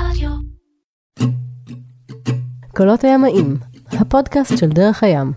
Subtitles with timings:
[0.00, 0.30] רדיו.
[2.76, 3.56] קולות הימאים,
[3.92, 5.32] הפודקאסט של דרך הים.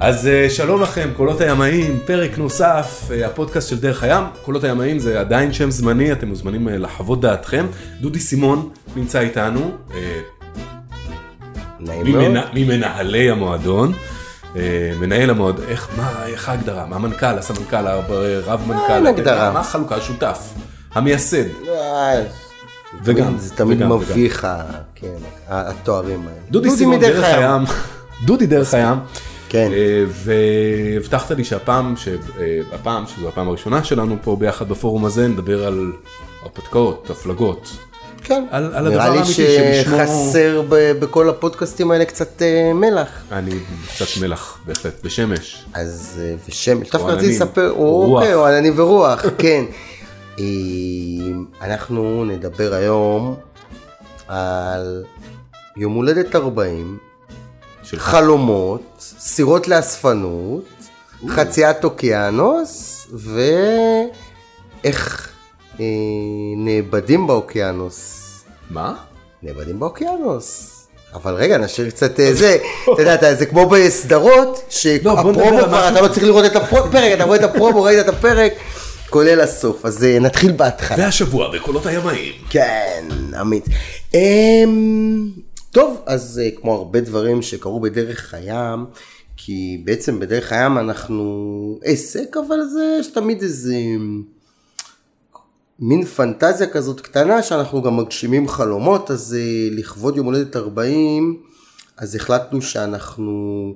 [0.00, 4.24] אז אה, שלום לכם, קולות הימאים, פרק נוסף, אה, הפודקאסט של דרך הים.
[4.44, 7.66] קולות הימאים זה עדיין שם זמני, אתם מוזמנים אה, לחוות דעתכם.
[8.00, 9.70] דודי סימון נמצא איתנו,
[11.80, 12.24] נעים מאוד.
[12.24, 13.92] ממנה- ממנהלי המועדון.
[14.56, 16.86] אה, מנהל המועדון, איך, מה, איך ההגדרה?
[16.86, 18.92] מה המנכ"ל, הסמנכ"ל, הרב מנכ"ל?
[18.92, 19.50] אין הגדרה.
[19.50, 19.96] מה החלוקה?
[19.96, 20.38] השותף,
[20.94, 21.44] המייסד.
[21.68, 22.22] אה,
[23.04, 24.46] וגם, זה תמיד מביך,
[24.94, 25.16] כן,
[25.48, 26.40] התוארים האלה.
[26.50, 27.62] דודי סימון דרך הים.
[28.24, 28.98] דודי דרך הים.
[29.48, 29.70] כן.
[29.72, 35.92] אה, והבטחת לי שהפעם, שהפעם, שזו הפעם הראשונה שלנו פה ביחד בפורום הזה, נדבר על
[36.42, 37.76] הרפתקאות, הפלגות.
[38.26, 38.44] כן.
[38.50, 43.08] על- על הדבר נראה לי האמיתי שלשמו- שחסר ב- בכל הפודקאסטים האלה קצת אה, מלח.
[43.32, 43.50] אני
[43.94, 45.64] קצת מלח, בהחלט, ושמש.
[45.74, 48.14] אז, אה, ושמש, דווקא רציתי לספר, או.
[48.16, 49.64] אוקיי, או עננים ורוח, כן.
[50.38, 50.44] אה,
[51.62, 53.36] אנחנו נדבר היום
[54.28, 55.04] על
[55.76, 56.98] יום הולדת 40,
[57.82, 58.02] שלך.
[58.02, 58.82] חלומות,
[59.18, 60.64] סירות לאספנות,
[61.28, 63.06] חציית אוקיינוס,
[64.84, 65.28] ואיך
[65.80, 65.84] אה,
[66.56, 68.15] נאבדים באוקיינוס.
[68.70, 68.94] מה?
[69.42, 70.72] נאבדים באוקיינוס.
[71.14, 72.58] אבל רגע, נשאיר קצת אה, זה,
[72.94, 77.24] אתה יודע, זה כמו בסדרות, לא, שהפרומו כבר, אתה לא צריך לראות את הפרק, אתה
[77.24, 78.52] רואה את הפרומו, ראית את הפרק,
[79.10, 79.84] כולל הסוף.
[79.84, 81.04] אז אה, נתחיל בהתחלה.
[81.04, 82.32] והשבוע בקולות הימאים.
[82.50, 83.08] כן,
[83.38, 83.64] עמית.
[84.14, 85.30] אמ,
[85.70, 88.86] טוב, אז אה, כמו הרבה דברים שקרו בדרך הים,
[89.36, 93.74] כי בעצם בדרך הים אנחנו עסק, אבל זה יש תמיד איזה
[95.78, 101.42] מין פנטזיה כזאת קטנה שאנחנו גם מגשימים חלומות, אז אה, לכבוד יום הולדת 40,
[101.96, 103.74] אז החלטנו שאנחנו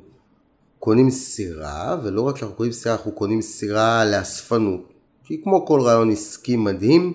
[0.79, 4.93] קונים סירה, ולא רק שאנחנו קונים סירה, אנחנו קונים סירה לאספנות.
[5.25, 7.13] כי כמו כל רעיון עסקי מדהים,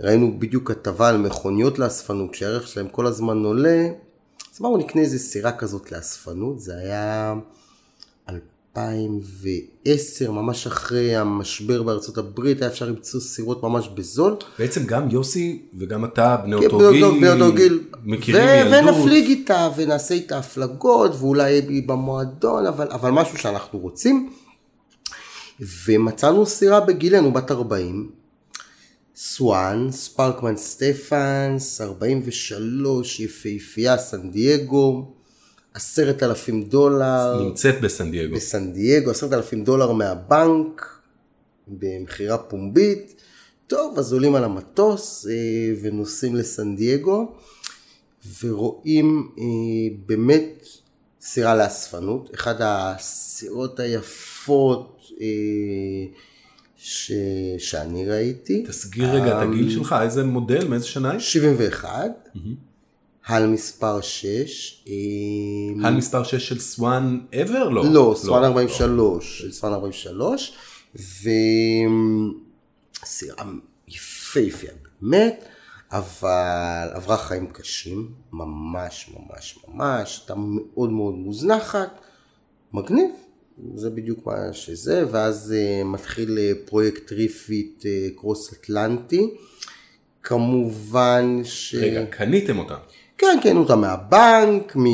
[0.00, 3.88] ראינו בדיוק כתבה על מכוניות לאספנות, שהערך שלהם כל הזמן עולה,
[4.54, 7.34] אז אמרנו נקנה איזה סירה כזאת לאספנות, זה היה
[8.76, 14.36] 2010, ממש אחרי המשבר בארצות הברית, היה אפשר למצוא סירות ממש בזול.
[14.58, 17.80] בעצם גם יוסי וגם אתה, בני כן, אותו גיל, אותו- בני אותו גיל.
[18.04, 18.94] מכירים ו- מילדות.
[18.96, 24.30] ונפליג איתה ונעשה איתה הפלגות ואולי היא במועדון, אבל, אבל משהו שאנחנו רוצים.
[25.86, 28.10] ומצאנו סירה בגילנו, בת 40,
[29.16, 35.12] סואן, ספרקמן סטפנס, 43, יפהפייה, סן דייגו,
[35.74, 37.42] עשרת אלפים דולר.
[37.42, 38.36] נמצאת בסן דייגו.
[38.36, 40.98] בסן דייגו, עשרת אלפים דולר מהבנק,
[41.68, 43.22] במכירה פומבית.
[43.66, 45.32] טוב, אז עולים על המטוס אה,
[45.82, 47.32] ונוסעים לסן דייגו,
[48.42, 49.44] ורואים אה,
[50.06, 50.66] באמת
[51.20, 55.26] סירה לאספנות, אחת הסירות היפות אה,
[56.76, 57.12] ש...
[57.58, 58.64] שאני ראיתי.
[58.68, 61.20] תסגיר רגע את הגיל שלך, איזה מודל, מאיזה שנה היא?
[61.20, 62.28] 71,
[63.26, 64.84] הל מספר 6.
[64.88, 64.92] אה,
[65.88, 67.68] על מספר 6 של סוואן ever?
[67.70, 67.84] לא.
[67.92, 70.52] לא, סואן 43, סואן 43,
[73.04, 73.44] וסירה
[73.88, 75.44] יפהפייה באמת,
[75.92, 82.00] אבל עברה חיים קשים, ממש ממש ממש, הייתה מאוד מאוד מוזנחת,
[82.72, 83.10] מגניב,
[83.74, 89.34] זה בדיוק מה שזה, ואז אה, מתחיל אה, פרויקט refit אה, cross Atlantic,
[90.22, 91.74] כמובן ש...
[91.74, 92.76] רגע, קניתם אותה.
[93.22, 94.84] כן, כן, אותה מהבנק, מ...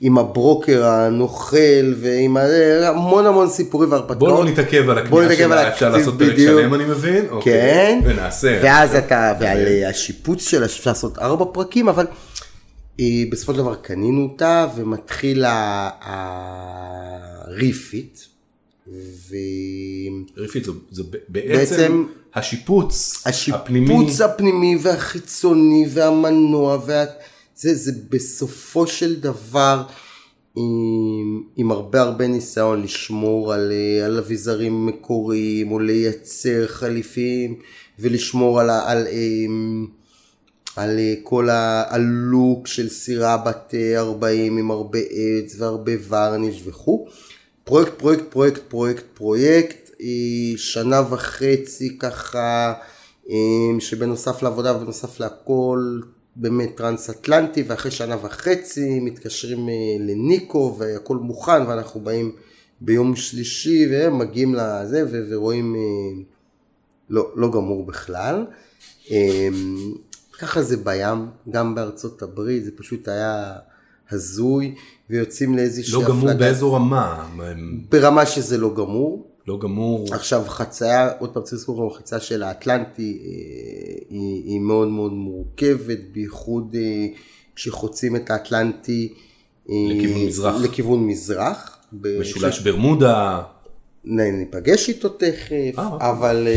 [0.00, 1.56] עם הברוקר הנוכל
[2.00, 2.36] ועם
[2.82, 4.18] המון המון סיפורים והרפתקאות.
[4.18, 6.36] בוא לא נתעכב על הקנייה שלה, אפשר לעשות פרק.
[6.38, 7.24] שלם אני מבין?
[7.30, 7.52] אוקיי.
[7.52, 8.60] כן, ונעשה.
[8.62, 12.06] ואז אתה, ועל אה, השיפוץ שלה, אפשר לעשות ארבע פרקים, אבל
[13.00, 15.44] אה, בסופו של דבר קנינו אותה ומתחיל
[17.46, 18.18] הריפיט,
[19.28, 19.34] ו...
[20.36, 23.94] ריפית, זה- בעצם השיפוץ הפנימי.
[23.94, 27.04] השיפוץ הפנימי והחיצוני והמנוע, וה...
[27.56, 29.82] זה, זה בסופו של דבר
[30.56, 37.58] עם, עם הרבה הרבה ניסיון לשמור על, אה, על אביזרים מקוריים או לייצר חליפים
[37.98, 39.06] ולשמור על, על, על,
[40.76, 47.06] על אה, כל הלוק של סירה בת אה, 40 עם הרבה עץ והרבה ורניש וכו'.
[47.64, 52.72] פרויקט, פרויקט, פרויקט, פרויקט, פרויקט, אה, שנה וחצי ככה,
[53.30, 56.00] אה, שבנוסף לעבודה ובנוסף להכל,
[56.36, 62.32] באמת טרנס אטלנטי, ואחרי שנה וחצי מתקשרים אה, לניקו והכל מוכן, ואנחנו באים
[62.80, 66.22] ביום שלישי ומגיעים לזה ו- ורואים אה,
[67.10, 68.46] לא, לא גמור בכלל.
[69.10, 69.48] אה,
[70.38, 73.52] ככה זה בים, גם בארצות הברית, זה פשוט היה
[74.10, 74.74] הזוי,
[75.10, 76.18] ויוצאים לאיזושהי לא הפלגה.
[76.18, 77.28] גמור באיזו רמה,
[77.88, 79.33] ברמה שזה לא גמור.
[79.48, 83.30] לא גמור, עכשיו חצייה, עוד פעם צריך לזכור, החצייה של האטלנטי אה,
[84.10, 87.06] היא, היא מאוד מאוד מורכבת, בייחוד אה,
[87.56, 89.12] כשחוצים את האטלנטי
[89.70, 90.54] אה, לכיוון מזרח.
[90.62, 91.78] לכיוון מזרח.
[92.20, 93.42] משולש ברמודה,
[94.04, 95.30] נ- ניפגש איתו תכף,
[95.78, 96.10] אוקיי.
[96.10, 96.48] אבל,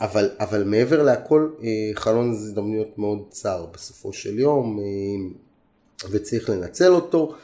[0.00, 4.78] אבל, אבל מעבר להכל אה, חלון הזדמנויות מאוד צר בסופו של יום,
[6.10, 7.34] וצריך לנצל אותו.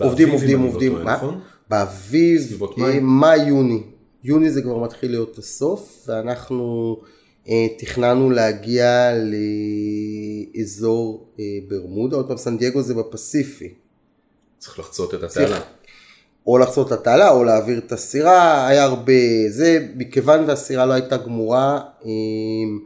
[0.00, 1.14] עובדים, עובדים, לא עובדים, מה?
[1.16, 1.40] נכון?
[1.70, 3.00] באביב, אה, מאי?
[3.00, 3.82] מאי-יוני.
[4.24, 6.96] יוני זה כבר מתחיל להיות הסוף, ואנחנו
[7.48, 9.12] אה, תכננו להגיע
[10.54, 13.74] לאזור אה, ברמודה, עוד פעם סן דייגו זה בפסיפי.
[14.58, 15.60] צריך לחצות את התעלה.
[16.46, 19.12] או לחצות את התעלה או להעביר את הסירה, היה הרבה
[19.48, 22.78] זה, מכיוון והסירה לא הייתה גמורה, אמ,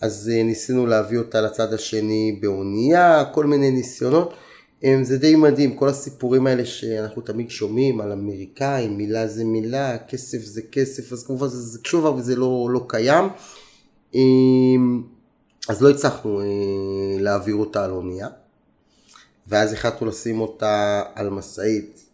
[0.00, 4.34] אז אה, ניסינו להביא אותה לצד השני באונייה, כל מיני ניסיונות.
[4.82, 9.98] אמ, זה די מדהים, כל הסיפורים האלה שאנחנו תמיד שומעים על אמריקאים, מילה זה מילה,
[9.98, 13.24] כסף זה כסף, אז כמובן זה, זה שוב אבל זה לא, לא קיים.
[14.14, 15.02] אמ,
[15.68, 16.46] אז לא הצלחנו אה,
[17.18, 18.28] להעביר אותה על אונייה,
[19.46, 22.04] ואז החלטנו לשים אותה על משאית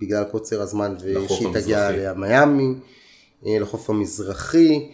[0.00, 1.90] בגלל קוצר הזמן ושהיא תגיע.
[1.90, 2.74] למיאמי,
[3.46, 4.90] אה, לחוף המזרחי.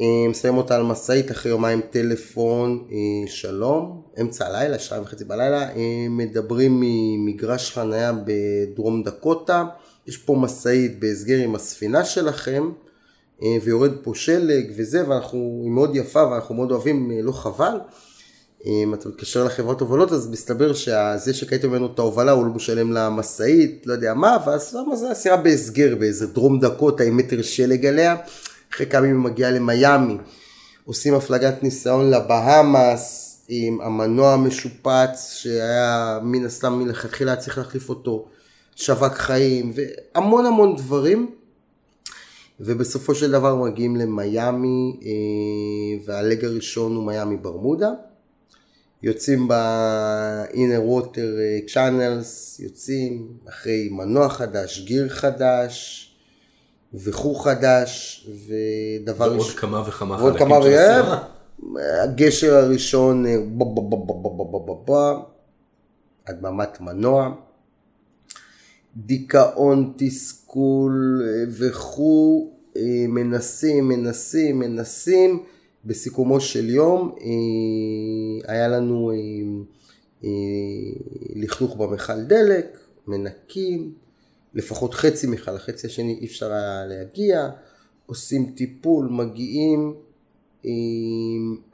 [0.00, 5.62] אה, מסיים אותה על משאית אחרי יומיים טלפון, אה, שלום, אמצע הלילה, שעה וחצי בלילה,
[5.62, 9.64] אה, מדברים ממגרש חניה בדרום דקוטה,
[10.06, 12.70] יש פה משאית בהסגר עם הספינה שלכם,
[13.64, 17.78] ויורד פה שלג וזה, ואנחנו, היא מאוד יפה ואנחנו מאוד אוהבים, לא חבל.
[18.66, 22.92] אם אתה מתקשר לחברת הובלות אז מסתבר שזה שקייתם ממנו את ההובלה הוא לא משלם
[22.92, 27.86] למשאית, לא יודע מה, ואז למה זה הסירה בהסגר באיזה דרום דקוטה עם מטר שלג
[27.86, 28.16] עליה,
[28.72, 30.16] אחרי כמה ימים מגיעה למיאמי,
[30.84, 38.28] עושים הפלגת ניסיון לבהאמאס עם המנוע המשופץ שהיה מן הסתם מלכתחילה צריך להחליף אותו,
[38.76, 41.30] שווק חיים והמון המון דברים.
[42.60, 47.90] ובסופו של דבר מגיעים למיאמי אה, והלג הראשון הוא מיאמי ברמודה.
[49.02, 56.02] יוצאים ב-inner water אה, channels, יוצאים אחרי מנוע חדש, גיר חדש,
[56.94, 59.38] וחור חדש, ודבר ראשון.
[59.38, 61.18] ועוד כמה וכמה ועוד חלקים כמה של הסרט.
[62.04, 63.36] הגשר הראשון, אה,
[66.26, 67.34] הדממת מנוע,
[68.96, 75.42] דיכאון, תסכול אה, וכו', אה, מנסים, מנסים, מנסים.
[75.84, 77.14] בסיכומו של יום
[78.48, 79.12] היה לנו
[81.36, 84.05] לכלוך במכל דלק, מנקים.
[84.56, 87.48] לפחות חצי מכל, החצי השני אי אפשר היה להגיע,
[88.06, 89.94] עושים טיפול, מגיעים,
[90.64, 90.70] אה,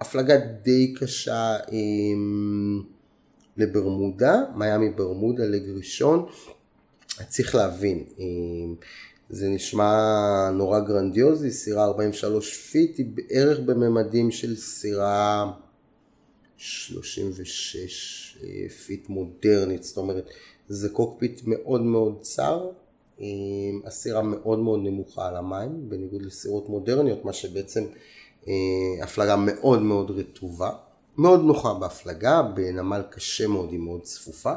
[0.00, 1.78] הפלגה די קשה אה,
[3.56, 6.26] לברמודה, מיאמי ברמודה, leg ראשון.
[7.28, 8.24] צריך להבין, אה,
[9.30, 15.52] זה נשמע נורא גרנדיוזי, סירה 43 feet היא בערך בממדים של סירה
[16.56, 20.30] 36 אה, feet מודרנית, זאת אומרת
[20.72, 22.68] זה קוקפיט מאוד מאוד צר,
[23.20, 23.26] אה,
[23.84, 27.84] הסירה מאוד מאוד נמוכה על המים, בניגוד לסירות מודרניות, מה שבעצם
[28.48, 28.52] אה,
[29.02, 30.70] הפלגה מאוד מאוד רטובה,
[31.18, 34.52] מאוד נוחה בהפלגה, בנמל קשה מאוד, היא מאוד צפופה,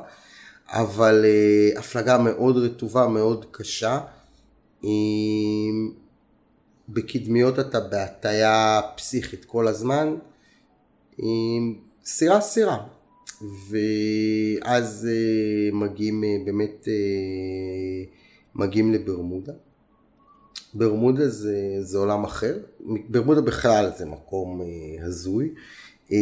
[0.70, 4.00] אבל אה, הפלגה מאוד רטובה, מאוד קשה.
[4.84, 4.90] אה,
[6.90, 10.16] בקדמיות אתה בהטייה פסיכית כל הזמן.
[11.20, 11.26] אה,
[12.06, 12.95] סירה סירה.
[13.70, 18.04] ואז אה, מגיעים אה, באמת, אה,
[18.56, 19.54] מגיעים לברמודה.
[20.74, 22.58] ברמודה זה, זה עולם אחר,
[23.10, 25.50] ברמודה בכלל זה מקום אה, הזוי.
[26.12, 26.18] אה,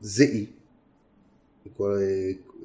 [0.00, 0.46] זה אי,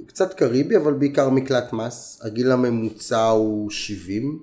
[0.06, 4.40] קצת קריבי אבל בעיקר מקלט מס, הגיל הממוצע הוא 70.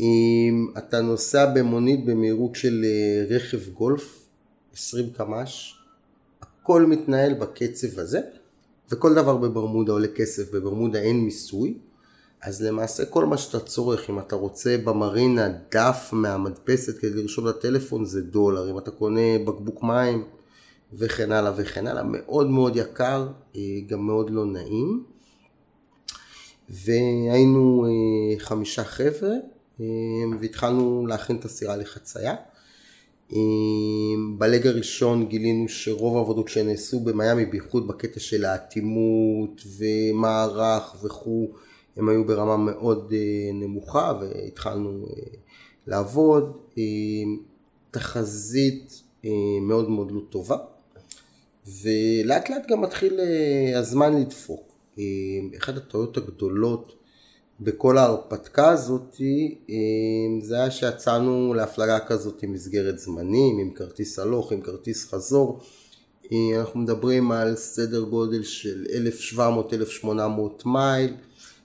[0.00, 2.84] אם אתה נוסע במונית במהירות של
[3.28, 4.28] רכב גולף,
[4.74, 5.75] 20 קמ"ש,
[6.66, 8.20] הכל מתנהל בקצב הזה,
[8.90, 11.78] וכל דבר בברמודה עולה כסף, בברמודה אין מיסוי,
[12.42, 18.04] אז למעשה כל מה שאתה צורך, אם אתה רוצה במרינה דף מהמדפסת כדי לרשום לטלפון
[18.04, 20.24] זה דולר, אם אתה קונה בקבוק מים
[20.92, 25.04] וכן הלאה וכן הלאה, מאוד מאוד יקר, אה, גם מאוד לא נעים.
[26.68, 29.34] והיינו אה, חמישה חבר'ה,
[29.80, 29.86] אה,
[30.40, 32.34] והתחלנו להכין את הסירה לחצייה.
[34.38, 41.48] בלג הראשון גילינו שרוב העבודות שנעשו במיאמי, בייחוד בקטע של האטימות ומערך וכו',
[41.96, 45.22] הם היו ברמה מאוד אה, נמוכה והתחלנו אה,
[45.86, 46.56] לעבוד.
[47.90, 49.30] תחזית אה,
[49.62, 50.56] מאוד מאוד לא טובה,
[51.82, 53.20] ולאט לאט גם מתחיל
[53.76, 54.72] הזמן לדפוק.
[55.58, 56.95] אחת הטעויות הגדולות
[57.60, 59.16] בכל ההרפתקה הזאת,
[59.70, 59.74] אה,
[60.42, 65.60] זה היה שיצאנו להפלגה כזאת עם מסגרת זמנים, עם כרטיס הלוך, עם כרטיס חזור.
[66.32, 68.84] אה, אנחנו מדברים על סדר גודל של
[69.36, 70.06] 1,700-1,800
[70.66, 71.14] מייל,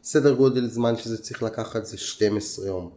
[0.04, 2.90] סדר גודל זמן שזה צריך לקחת זה 12 יום.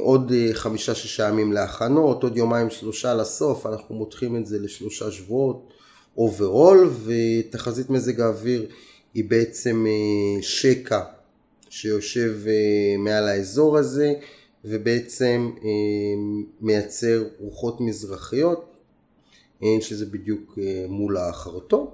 [0.00, 5.68] עוד חמישה-שישה ימים להכנות, עוד יומיים שלושה לסוף, אנחנו מותחים את זה לשלושה שבועות.
[6.16, 8.66] overall, ותחזית מזג האוויר
[9.14, 11.00] היא בעצם אה, שקע
[11.70, 14.12] שיושב אה, מעל האזור הזה,
[14.64, 15.68] ובעצם אה,
[16.60, 18.66] מייצר רוחות מזרחיות,
[19.80, 21.86] שזה בדיוק מול החרטום.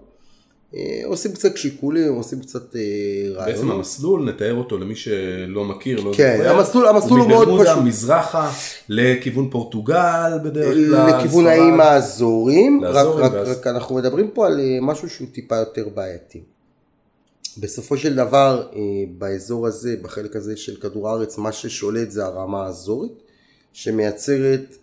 [1.05, 3.47] עושים קצת שיקולים, עושים קצת רעיונות.
[3.47, 6.57] בעצם המסלול, נתאר אותו למי שלא מכיר, לא כן, זוכר.
[6.57, 7.77] המסלול, המסלול הוא מאוד פשוט.
[7.77, 8.51] הוא מזרחה
[8.89, 11.17] לכיוון פורטוגל בדרך כלל.
[11.17, 16.43] לכיוון האיים האזורים, רק, רק, רק אנחנו מדברים פה על משהו שהוא טיפה יותר בעייתי.
[17.61, 18.69] בסופו של דבר,
[19.19, 23.27] באזור הזה, בחלק הזה של כדור הארץ, מה ששולט זה הרמה האזורית.
[23.77, 24.77] שמייצרת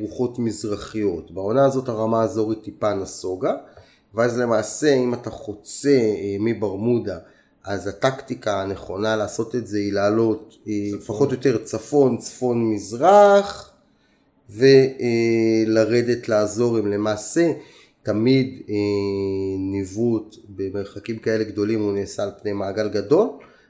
[0.00, 1.30] רוחות מזרחיות.
[1.30, 3.54] בעונה הזאת הרמה האזורית טיפה נסוגה.
[4.14, 7.18] ואז למעשה אם אתה חוצה אה, מברמודה
[7.64, 10.72] אז הטקטיקה הנכונה לעשות את זה היא לעלות אה.
[11.06, 13.72] פחות או יותר צפון, צפון מזרח
[14.50, 16.86] ולרדת לאזורים.
[16.86, 17.52] למעשה
[18.10, 18.74] תמיד אה,
[19.58, 23.28] ניווט במרחקים כאלה גדולים הוא נעשה על פני מעגל גדול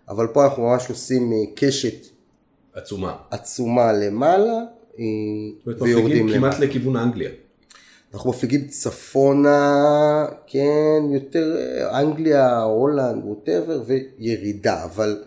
[0.08, 2.06] אבל פה אנחנו ממש עושים קשת
[2.74, 4.58] עצומה, עצומה למעלה
[5.80, 6.52] ויורדים למעלה.
[6.52, 7.30] כמעט לכיוון אנגליה.
[8.14, 11.56] אנחנו מפליגים צפונה, כן, יותר
[11.92, 15.22] אנגליה, הולנד, ווטאבר, וירידה, אבל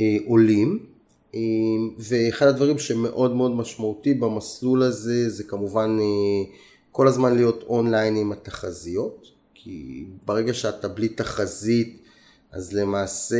[0.00, 0.78] אה, עולים.
[1.34, 1.40] אה,
[1.98, 6.54] ואחד הדברים שמאוד מאוד משמעותי במסלול הזה, זה כמובן אה,
[6.92, 12.02] כל הזמן להיות אונליין עם התחזיות, כי ברגע שאתה בלי תחזית,
[12.52, 13.36] אז למעשה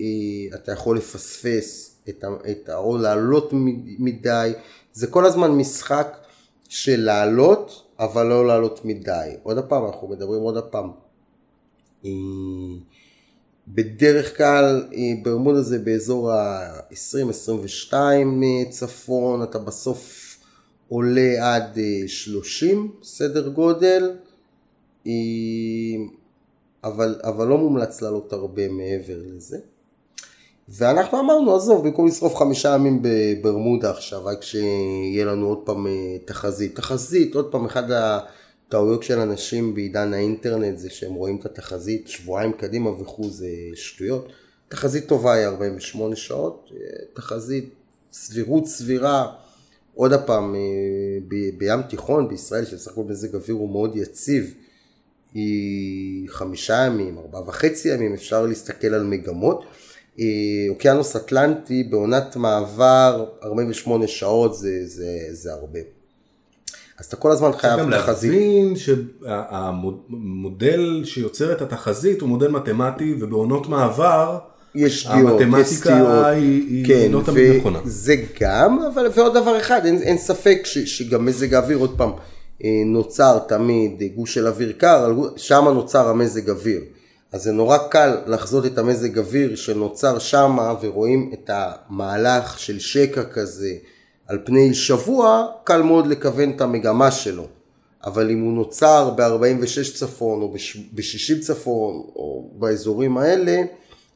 [0.00, 3.50] אה, אתה יכול לפספס את, את, או לעלות
[3.98, 4.52] מדי,
[4.92, 6.16] זה כל הזמן משחק
[6.68, 9.30] של לעלות אבל לא לעלות מדי.
[9.42, 10.90] עוד פעם, אנחנו מדברים עוד פעם.
[13.68, 14.88] בדרך כלל
[15.22, 17.94] ברמודה זה באזור ה-20-22
[18.70, 20.23] צפון, אתה בסוף
[20.88, 24.12] עולה עד 30 סדר גודל,
[26.84, 29.58] אבל, אבל לא מומלץ לעלות הרבה מעבר לזה.
[30.68, 35.92] ואנחנו אמרנו, עזוב, במקום לשרוף חמישה ימים בברמודה עכשיו, רק שיהיה לנו עוד פעם אה,
[36.24, 36.76] תחזית.
[36.76, 42.52] תחזית, עוד פעם, אחד הטעויות של אנשים בעידן האינטרנט זה שהם רואים את התחזית שבועיים
[42.52, 44.28] קדימה וכו', זה שטויות.
[44.68, 46.78] תחזית טובה היא 48 שעות, אה,
[47.12, 47.70] תחזית
[48.12, 49.32] סבירות סבירה,
[49.94, 50.60] עוד פעם, אה,
[51.28, 54.54] ב- בים תיכון בישראל, שבסך הכל מזג אוויר הוא מאוד יציב,
[55.34, 59.64] היא חמישה ימים, ארבעה וחצי ימים, אפשר להסתכל על מגמות.
[60.20, 60.24] אה,
[60.68, 65.80] אוקיינוס אטלנטי בעונת מעבר 48 שעות זה, זה, זה הרבה.
[66.98, 67.94] אז אתה כל הזמן חייב תחזית.
[67.94, 68.76] צריך גם להבין
[70.08, 74.38] שהמודל שיוצר את התחזית הוא מודל מתמטי ובעונות מעבר
[74.74, 76.24] יש שגיאות, יש סטיות.
[76.24, 77.78] היא, כן, לא תמיד נכונה.
[77.84, 82.10] זה גם, אבל ועוד דבר אחד, אין, אין ספק ש, שגם מזג האוויר עוד פעם
[82.64, 86.80] אה, נוצר תמיד גוש של אוויר קר, שם נוצר המזג אוויר.
[87.32, 93.24] אז זה נורא קל לחזות את המזג אוויר שנוצר שמה ורואים את המהלך של שקע
[93.24, 93.72] כזה
[94.28, 97.46] על פני שבוע, קל מאוד לכוון את המגמה שלו.
[98.06, 100.48] אבל אם הוא נוצר ב-46 צפון או
[100.92, 103.62] ב-60 צפון או באזורים האלה,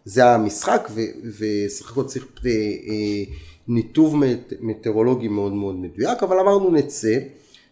[0.09, 0.91] זה המשחק
[1.39, 3.35] וסך הכל צריך אה, אה,
[3.69, 4.15] ניתוב
[4.61, 7.19] מטאורולוגי מאוד מאוד מדויק, אבל אמרנו נצא,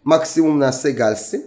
[0.06, 1.40] מקסימום נעשה גלסים.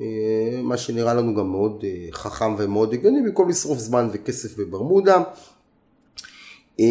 [0.00, 5.22] אה, מה שנראה לנו גם מאוד אה, חכם ומאוד הגיוני, במקום לשרוף זמן וכסף בברמודה.
[6.80, 6.84] אה,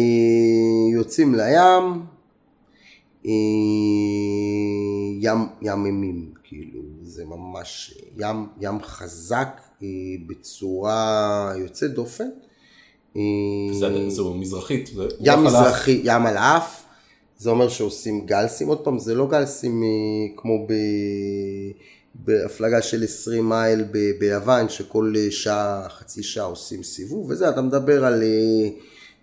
[0.94, 2.02] יוצאים לים,
[5.20, 9.69] ים, יממים, כאילו, זה ממש ים, ים חזק
[10.26, 12.28] בצורה יוצאת דופן.
[14.08, 14.90] זהו מזרחית.
[15.20, 16.84] ים מזרחי, ים על האף,
[17.38, 19.82] זה אומר שעושים גלסים, עוד פעם, זה לא גלסים
[20.36, 20.72] כמו ב...
[22.14, 28.04] בהפלגה של 20 מייל ב- ביוון, שכל שעה, חצי שעה עושים סיבוב וזה, אתה מדבר
[28.04, 28.68] על אה,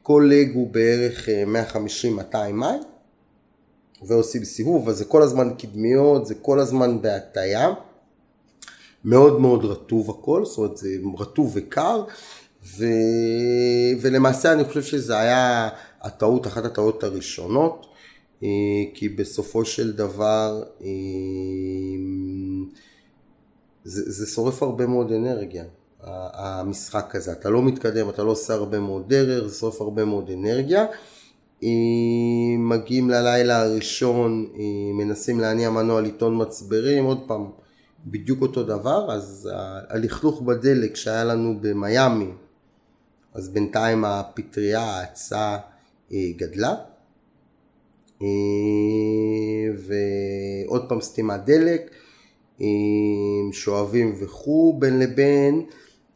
[0.04, 1.30] כל לג הוא בערך
[1.74, 2.82] 150-200 אה, מייל,
[4.08, 7.74] ועושים סיבוב, אז זה כל הזמן קדמיות, זה כל הזמן בהטייה,
[9.06, 10.90] מאוד מאוד רטוב הכל, זאת אומרת זה
[11.20, 12.04] רטוב וקר,
[12.78, 12.86] ו...
[14.02, 15.70] ולמעשה אני חושב שזה היה
[16.02, 17.88] הטעות, אחת הטעות הראשונות.
[18.44, 18.50] אה,
[18.94, 20.88] כי בסופו של דבר אה,
[23.84, 25.64] זה, זה שורף הרבה מאוד אנרגיה.
[26.34, 27.32] המשחק הזה.
[27.32, 30.86] אתה לא מתקדם, אתה לא עושה הרבה מאוד דרך, זה שורף הרבה מאוד אנרגיה.
[31.64, 31.70] אה,
[32.58, 34.48] מגיעים ללילה הראשון,
[34.94, 37.50] מנסים להניע מנוע לטעון מצברים, עוד פעם,
[38.12, 39.50] בדיוק אותו דבר, אז
[39.90, 42.32] הלכלוך בדלק שהיה לנו במיאמי,
[43.34, 45.58] אז בינתיים הפטריה, ההאצה
[46.14, 46.76] אה, גדלה.
[48.22, 48.28] אה,
[50.68, 51.92] ועוד פעם סתימת דלק,
[52.62, 52.68] אה,
[53.52, 55.66] שואבים וכו', בין לבין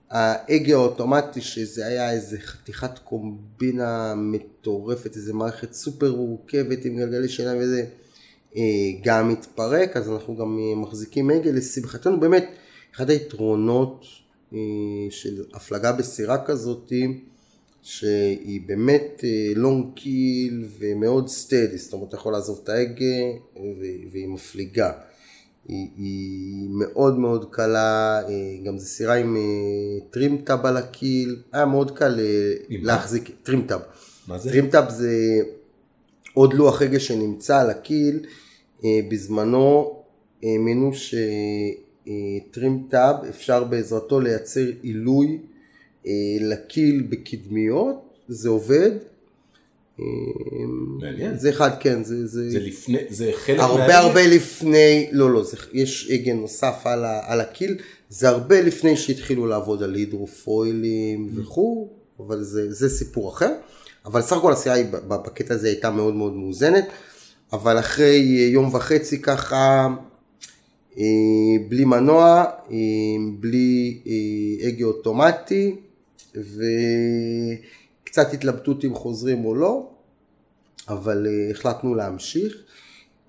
[0.09, 7.61] ההגה האוטומטי שזה היה איזה חתיכת קומבינה מטורפת, איזה מערכת סופר מורכבת עם גלגלי שיניים
[7.61, 7.85] וזה,
[9.03, 12.45] גם מתפרק, אז אנחנו גם אה, מחזיקים הגה, לשמחתנו באמת,
[12.95, 14.05] אחד היתרונות
[14.53, 14.57] אה,
[15.09, 17.21] של הפלגה בסירה כזאתי,
[17.81, 19.23] שהיא באמת
[19.55, 23.39] long keel ומאוד steady, זאת אומרת אתה יכול לעזוב את ההגה
[24.11, 24.91] והיא מפליגה.
[25.67, 29.37] היא, היא מאוד מאוד קלה, אה, גם זו סירה עם
[30.09, 32.53] trim tab על ה keel, היה מאוד קל אה?
[32.69, 33.81] להחזיק, trim tab.
[34.27, 34.49] מה זה?
[34.49, 35.41] trim tab זה
[36.33, 38.19] עוד לוח הגה שנמצא על ה keel,
[38.85, 39.95] אה, בזמנו
[40.43, 40.91] האמינו
[42.03, 45.37] ש trim tab אפשר בעזרתו לייצר עילוי
[46.07, 46.11] אה,
[46.41, 47.95] ל keel בקדמיות,
[48.27, 48.91] זה עובד.
[49.99, 50.05] אה,
[51.01, 51.37] מעניין.
[51.37, 53.97] זה אחד, כן, זה, זה, זה לפני, זה חלק הרבה מההגה?
[53.99, 57.77] הרבה לפני, לא לא, זה, יש הגה נוסף על, ה, על ה keel,
[58.09, 63.53] זה הרבה לפני שהתחילו לעבוד על הידרופוילים וכו', אבל זה, זה סיפור אחר.
[64.05, 66.85] אבל סך הכל הסיעה בקטע הזה הייתה מאוד מאוד מאוזנת,
[67.53, 68.15] אבל אחרי
[68.53, 69.87] יום וחצי ככה,
[70.97, 71.03] אה,
[71.69, 72.77] בלי מנוע, אה,
[73.39, 75.75] בלי אה, הגה אוטומטי,
[76.35, 79.89] וקצת התלבטות אם חוזרים או לא,
[80.89, 82.53] אבל החלטנו להמשיך.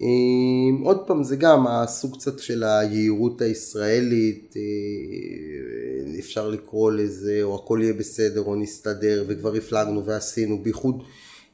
[0.02, 7.54] Um, עוד פעם, זה גם הסוג קצת של היהירות הישראלית, uh, אפשר לקרוא לזה, או
[7.54, 11.02] הכל יהיה בסדר, או נסתדר, וכבר הפלגנו ועשינו, בייחוד,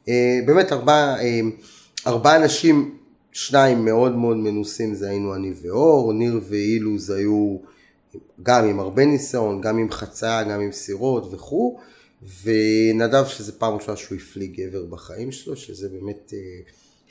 [0.05, 0.09] uh,
[0.47, 1.25] באמת ארבעה uh,
[2.07, 2.99] ארבעה אנשים,
[3.33, 7.57] שניים מאוד מאוד מנוסים, זה היינו אני ואור, ניר ואילוז היו
[8.43, 11.79] גם עם הרבה ניסיון, גם עם חציה, גם עם סירות וכו',
[12.43, 16.39] ונדב שזה פעם ראשונה שהוא הפליג גבר בחיים שלו, שזה באמת אה,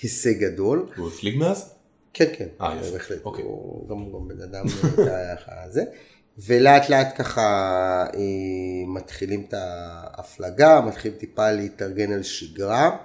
[0.02, 0.90] הישג גדול.
[0.98, 1.74] הוא הפליג מאז?
[2.14, 2.92] כן, כן, אה, יפה.
[2.92, 3.44] בהחלט, אוקיי.
[3.44, 4.66] הוא גם, גם בן אדם
[5.00, 5.84] אה, ככה זה.
[6.38, 7.44] ולאט לאט ככה
[8.14, 8.20] אה,
[8.88, 12.98] מתחילים את ההפלגה, מתחילים טיפה להתארגן על שגרה.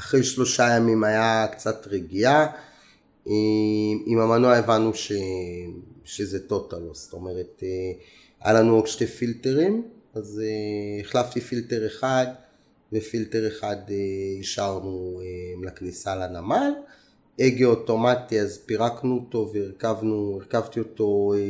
[0.00, 2.46] אחרי שלושה ימים היה קצת רגיעה.
[3.28, 3.32] אה,
[4.06, 5.12] עם המנוע הבנו ש...
[6.04, 7.92] שזה טוטל, זאת אומרת, אה,
[8.40, 12.26] היה לנו עוד שתי פילטרים, אז אה, החלפתי פילטר אחד,
[12.94, 13.94] ופילטר אחד אה,
[14.40, 16.72] השארנו אה, לכניסה לנמל.
[17.38, 21.40] הגה אוטומטי, אז פירקנו אותו והרכבנו, הרכבתי אותו אה,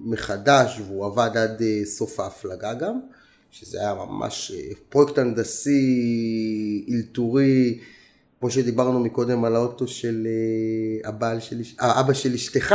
[0.00, 3.00] מחדש, והוא עבד עד אה, סוף ההפלגה גם,
[3.50, 7.78] שזה היה ממש אה, פרויקט הנדסי, אלתורי,
[8.40, 12.74] כמו שדיברנו מקודם על האוטו של אה, הבעל של, אה, אבא של אשתך,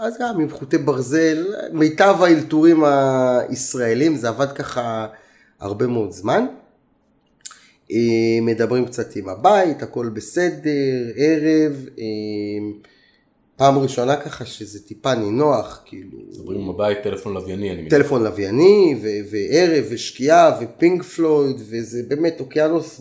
[0.00, 5.06] אז גם עם חוטי ברזל, מיטב האלתורים הישראלים, זה עבד ככה
[5.60, 6.46] הרבה מאוד זמן.
[7.92, 12.04] אה, מדברים קצת עם הבית, הכל בסדר, ערב, אה,
[13.56, 17.90] פעם ראשונה ככה שזה טיפה נינוח, כאילו, מדברים עם הבית, טלפון לווייני, אני מבין.
[17.90, 18.94] טלפון לווייני,
[19.30, 23.00] וערב, ושקיעה, ופינק פלויד, וזה באמת אוקיינוס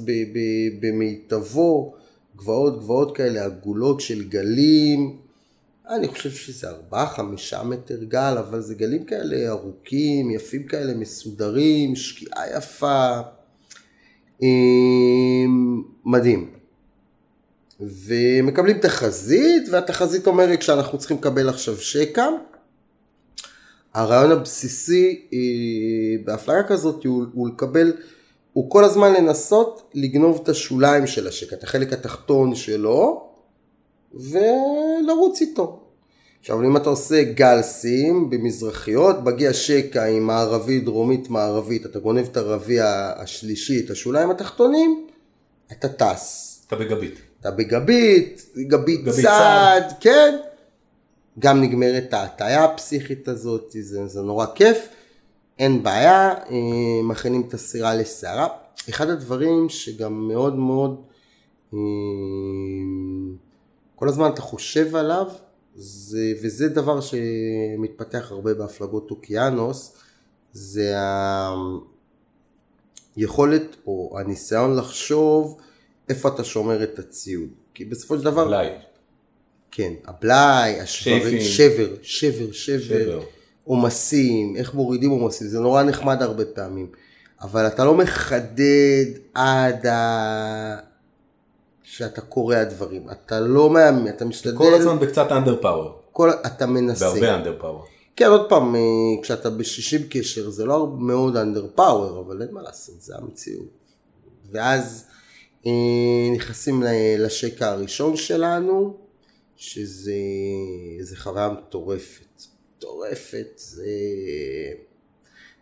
[0.79, 1.93] במיטבו,
[2.37, 5.17] גבעות גבעות כאלה, עגולות של גלים,
[5.89, 11.95] אני חושב שזה ארבעה, חמישה מטר גל, אבל זה גלים כאלה ארוכים, יפים כאלה, מסודרים,
[11.95, 13.21] שקיעה יפה,
[16.05, 16.49] מדהים.
[17.79, 22.27] ומקבלים תחזית, והתחזית אומרת שאנחנו צריכים לקבל עכשיו שקע.
[23.93, 25.37] הרעיון הבסיסי אה,
[26.25, 27.93] בהפלגה כזאת הוא, הוא לקבל,
[28.53, 33.29] הוא כל הזמן לנסות לגנוב את השוליים של השקע, את החלק התחתון שלו,
[34.13, 35.84] ולרוץ איתו.
[36.45, 42.37] עכשיו אם אתה עושה גלסים במזרחיות, מגיע שקע עם מערבית, דרומית, מערבית, אתה גונב את
[42.37, 45.07] הרביע השלישי, את השוליים התחתונים,
[45.71, 46.63] אתה טס.
[46.67, 47.13] אתה בגבית.
[47.39, 50.37] אתה בגבית, גבית גבית צד, כן.
[51.39, 54.87] גם נגמרת ההטייה הפסיכית הזאת, זה, זה נורא כיף.
[55.59, 58.47] אין בעיה, אה, מכינים את הסירה לסערה.
[58.89, 61.01] אחד הדברים שגם מאוד מאוד,
[61.73, 61.79] אה,
[63.95, 65.27] כל הזמן אתה חושב עליו,
[65.75, 69.93] זה, וזה דבר שמתפתח הרבה בהפלגות אוקיינוס,
[70.53, 70.95] זה
[73.15, 75.57] היכולת או הניסיון לחשוב
[76.09, 77.49] איפה אתה שומר את הציוד.
[77.73, 78.67] כי בסופו של דבר, אולי.
[79.71, 81.41] כן, הבלאי, השברים, שייפים.
[81.41, 83.19] שבר, שבר, שבר, שבר.
[83.63, 86.87] עומסים, איך מורידים עומסים, זה נורא נחמד הרבה פעמים.
[87.41, 90.94] אבל אתה לא מחדד עד ה...
[91.85, 93.09] שאתה קורא הדברים.
[93.11, 94.57] אתה לא מאמין, אתה משתדל...
[94.57, 96.01] כל הזמן בקצת אנדר פאוור.
[96.11, 96.29] כל...
[96.45, 97.05] אתה מנסה.
[97.05, 97.85] בהרבה אנדר פאוור.
[98.15, 98.81] כן, עוד פעם, אה,
[99.23, 103.93] כשאתה ב-60 קשר זה לא מאוד אנדר פאוור, אבל אין מה לעשות, זה המציאות.
[104.51, 105.05] ואז
[105.65, 105.71] אה,
[106.35, 106.83] נכנסים
[107.19, 108.97] לשקע הראשון שלנו,
[109.55, 110.11] שזה
[111.01, 112.41] זה חוויה מטורפת.
[112.77, 113.85] מטורפת, זה,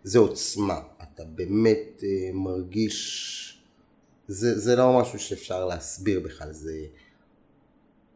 [0.03, 0.79] זה עוצמה.
[1.03, 3.39] אתה באמת אה, מרגיש,
[4.27, 6.86] זה, זה לא משהו שאפשר להסביר בכלל, זה,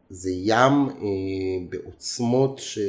[0.09, 2.79] זה ים אה, בעוצמות ש...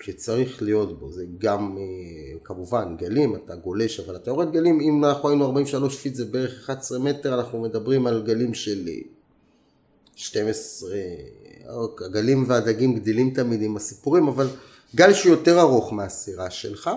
[0.00, 5.04] שצריך להיות בו, זה גם אה, כמובן גלים, אתה גולש, אבל אתה יורד גלים, אם
[5.04, 8.94] אנחנו היינו 43 פיט זה בערך 11 מטר, אנחנו מדברים על גלים של אה,
[10.14, 10.90] 12,
[11.68, 14.48] אוקיי, הגלים והדגים גדלים תמיד עם הסיפורים, אבל
[14.94, 16.90] גל שהוא יותר ארוך מהסירה שלך,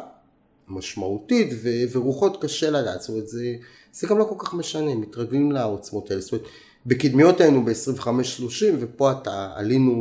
[0.70, 3.56] משמעותית, ו- ורוחות קשה לדעת, זאת אומרת זה,
[3.92, 6.46] זה גם לא כל כך משנה, מתרגלים לעוצמות האלה, זאת אומרת
[6.86, 8.08] בקדמיות היינו ב-25-30
[8.80, 9.94] ופה אתה עלינו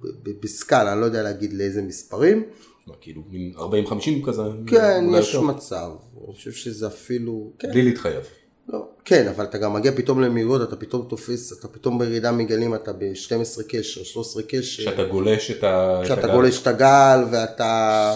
[0.00, 2.42] ב- ב- בסקאלה, אני לא יודע להגיד לאיזה מספרים,
[2.86, 4.42] מה, כאילו, מין 40-50 כזה?
[4.66, 5.46] כן, יש יותר?
[5.46, 5.90] מצב,
[6.26, 8.22] אני חושב שזה אפילו, כן, בלי להתחייב.
[8.68, 12.74] לא, כן, אבל אתה גם מגיע פתאום למהירות, אתה פתאום תופס, אתה פתאום בירידה מגלים,
[12.74, 15.98] אתה ב-12 קשר, 13 קשר, כשאתה גולש את ה...
[16.00, 16.32] את כשאתה הגל.
[16.32, 18.14] גולש את הגל ואתה...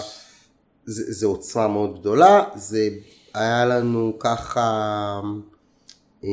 [0.87, 2.89] זה, זה עוצמה מאוד גדולה, זה
[3.33, 5.21] היה לנו ככה
[6.23, 6.29] אה,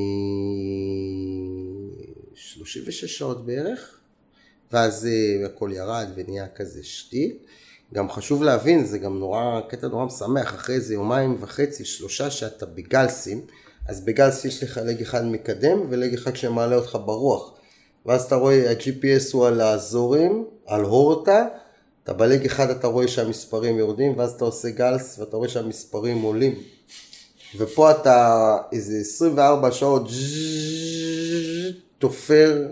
[2.34, 3.98] 36 שעות בערך,
[4.72, 7.38] ואז אה, הכל ירד ונהיה כזה שתי.
[7.94, 12.66] גם חשוב להבין, זה גם נורא, קטע נורא משמח, אחרי איזה יומיים וחצי, שלושה שאתה
[12.66, 13.40] בגלסים,
[13.88, 17.54] אז בגלס יש לך לג אחד מקדם ולג אחד שמעלה אותך ברוח.
[18.06, 21.46] ואז אתה רואה, ה-GPS הוא על האזורים, על הורטה,
[22.04, 26.54] אתה בלג אחד אתה רואה שהמספרים יורדים, ואז אתה עושה גלס ואתה רואה שהמספרים עולים.
[27.56, 30.08] ופה אתה איזה 24 שעות
[31.98, 32.68] תופר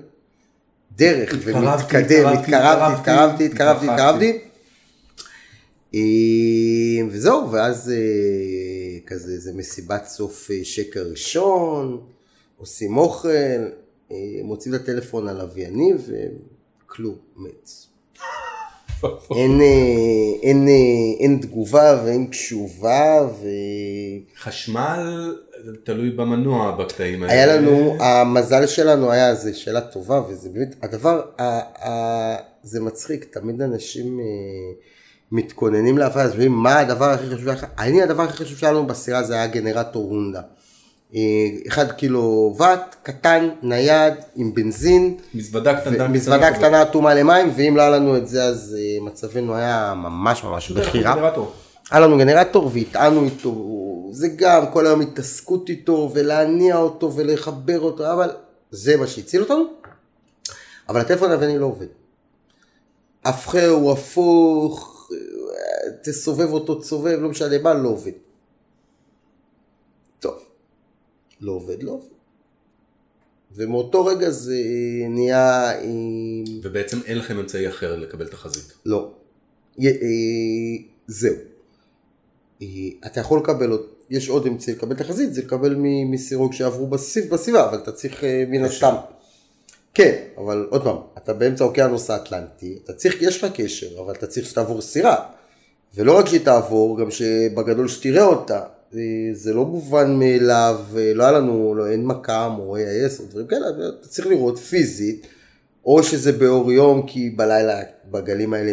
[0.96, 4.38] דרך ומתקדם, התקרבתי, התקרבתי, התקרבתי, התקרבתי.
[5.94, 12.00] אה, וזהו, ואז אה, כזה, זה מסיבת סוף אה, שקר ראשון,
[12.56, 13.28] עושים אוכל,
[14.44, 15.92] מוצאים את הטלפון הלווייני
[16.86, 17.70] וכלום, מת.
[19.36, 19.66] אין, אה,
[20.42, 23.46] אין, אה, אין תגובה ואין תשובה ו...
[24.38, 25.34] חשמל
[25.84, 27.32] תלוי במנוע בקטעים האלה.
[27.32, 31.44] היה לנו, המזל שלנו היה, זו שאלה טובה, וזה באמת, הדבר, ה,
[31.88, 34.24] ה, זה מצחיק, תמיד אנשים אה,
[35.32, 37.48] מתכוננים להפעלה, אז אומרים, מה הדבר הכי חשוב?
[37.78, 40.40] אני, הדבר הכי חשוב שלנו בסירה זה היה גנרטור הונדה.
[41.14, 41.20] אה,
[41.68, 46.09] אחד קילו ואט, קטן, נייד, עם בנזין, מזוודה קטנה.
[46.09, 46.53] מזוודה.
[46.53, 50.70] קטנה אטומה למים, ואם לא היה לנו את זה, אז אה, מצבנו היה ממש ממש
[50.70, 51.16] בחירה.
[51.16, 51.53] גנרטור.
[51.90, 58.12] היה לנו גנרטור והטענו איתו, זה גם כל היום התעסקות איתו ולהניע אותו ולחבר אותו,
[58.12, 58.31] אבל
[58.70, 59.64] זה מה שהציל אותנו.
[60.88, 61.87] אבל הטלפון הלווייני לא עובד.
[63.25, 65.09] הפכה הוא הפוך,
[66.03, 68.12] תסובב אותו, תסובב, לא משנה מה, לא עובד.
[70.20, 70.35] טוב,
[71.42, 72.07] לא עובד, לא עובד.
[73.55, 74.57] ומאותו רגע זה
[75.09, 75.72] נהיה.
[76.62, 78.72] ובעצם אין לכם אמצעי אחר לקבל תחזית.
[78.87, 79.11] לא.
[79.81, 79.87] אה,
[81.07, 81.35] זהו.
[82.62, 82.66] אה,
[83.07, 83.78] אתה יכול לקבל
[84.11, 85.76] יש עוד אמצעי לקבל תחזית, זה לקבל
[86.11, 88.94] מסירוג שעברו בסביב, בסביבה, אבל אתה צריך אה, מן הסתם.
[89.94, 94.26] כן, אבל עוד פעם, אתה באמצע האוקיינוס האטלנטי, אתה צריך, יש לך קשר, אבל אתה
[94.26, 95.16] צריך שתעבור סירה.
[95.94, 98.62] ולא רק שהיא תעבור, גם שבגדול שתראה אותה.
[99.33, 103.46] זה לא מובן מאליו, אה, לא היה לנו, לא, אין מכ"ם או AIS או דברים
[103.46, 105.26] כאלה, אתה צריך לראות פיזית,
[105.85, 108.72] או שזה באור יום, כי בלילה בגלים האלה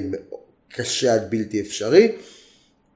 [0.70, 2.12] קשה עד בלתי אפשרי,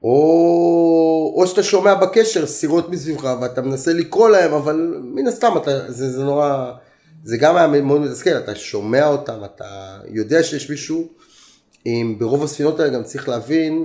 [0.02, 5.92] או, או שאתה שומע בקשר סירות מסביבך ואתה מנסה לקרוא להם, אבל מן הסתם אתה,
[5.92, 6.72] זה, זה נורא,
[7.24, 11.08] זה גם היה מאוד מתסכל, אתה שומע אותם, אתה יודע שיש מישהו,
[11.86, 13.84] אם ברוב הספינות האלה גם צריך להבין,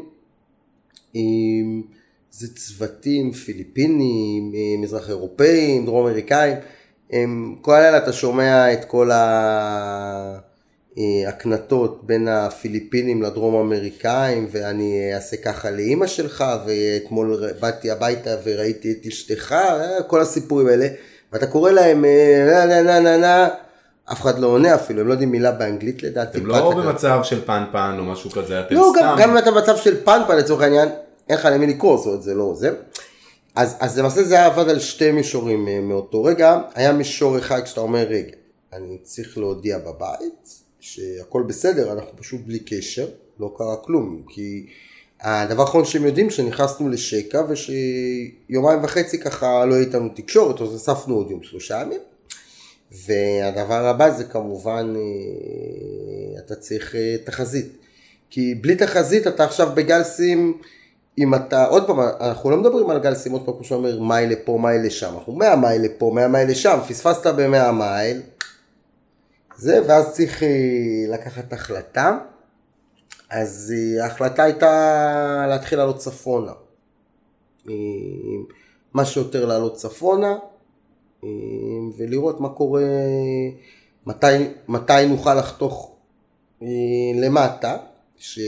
[1.15, 1.81] אם
[2.31, 6.55] זה צוותים פיליפינים, אה, מזרח אירופאים, דרום אמריקאים,
[7.11, 9.09] הם, כל הלילה אתה שומע את כל
[10.97, 19.05] ההקנטות בין הפיליפינים לדרום אמריקאים ואני אעשה ככה לאימא שלך ואתמול באתי הביתה וראיתי את
[19.07, 20.87] אשתך, אה, כל הסיפורים האלה
[21.33, 23.47] ואתה קורא להם אה, נה נה נה נה נה
[24.11, 26.39] אף אחד לא עונה אפילו, הם לא יודעים מילה באנגלית לדעתי.
[26.39, 29.15] פת- לא במצב של פן פן או משהו כזה, אתם לא, סתם.
[29.19, 30.89] גם אם אתה במצב של פנפן לצורך העניין,
[31.29, 32.69] אין לך למי לקרוא, זאת אומרת, זה לא זה.
[33.55, 36.61] אז, אז למעשה זה היה עבד על שתי מישורים אה, מאותו רגע.
[36.75, 38.35] היה מישור אחד כשאתה אומר, רגע,
[38.73, 43.07] אני צריך להודיע בבית שהכל בסדר, אנחנו פשוט בלי קשר,
[43.39, 44.65] לא קרה כלום, כי
[45.21, 51.15] הדבר האחרון שהם יודעים שנכנסנו לשקע ושיומיים וחצי ככה לא הייתה לנו תקשורת, אז אספנו
[51.15, 51.99] עוד יום שלושה ימים.
[52.91, 57.67] והדבר הבא זה כמובן, אה, אתה צריך אה, תחזית.
[58.29, 60.57] כי בלי תחזית אתה עכשיו בגלסים,
[61.19, 64.57] אם אתה, עוד פעם, אנחנו לא מדברים על גלסים, עוד פעם, כמו שאומר, מייל לפה,
[64.61, 68.21] מייל לשם, אנחנו 100 מייל לפה, 100 מייל לשם, פספסת ב-100 מייל,
[69.55, 70.49] זה, ואז צריך אה,
[71.09, 72.17] לקחת החלטה.
[73.29, 76.51] אז ההחלטה הייתה להתחיל לעלות צפונה.
[78.93, 80.35] מה שיותר לעלות צפונה,
[81.97, 82.83] ולראות מה קורה,
[84.05, 84.27] מתי,
[84.67, 85.95] מתי נוכל לחתוך
[86.61, 86.67] אה,
[87.15, 87.77] למטה,
[88.17, 88.39] ש,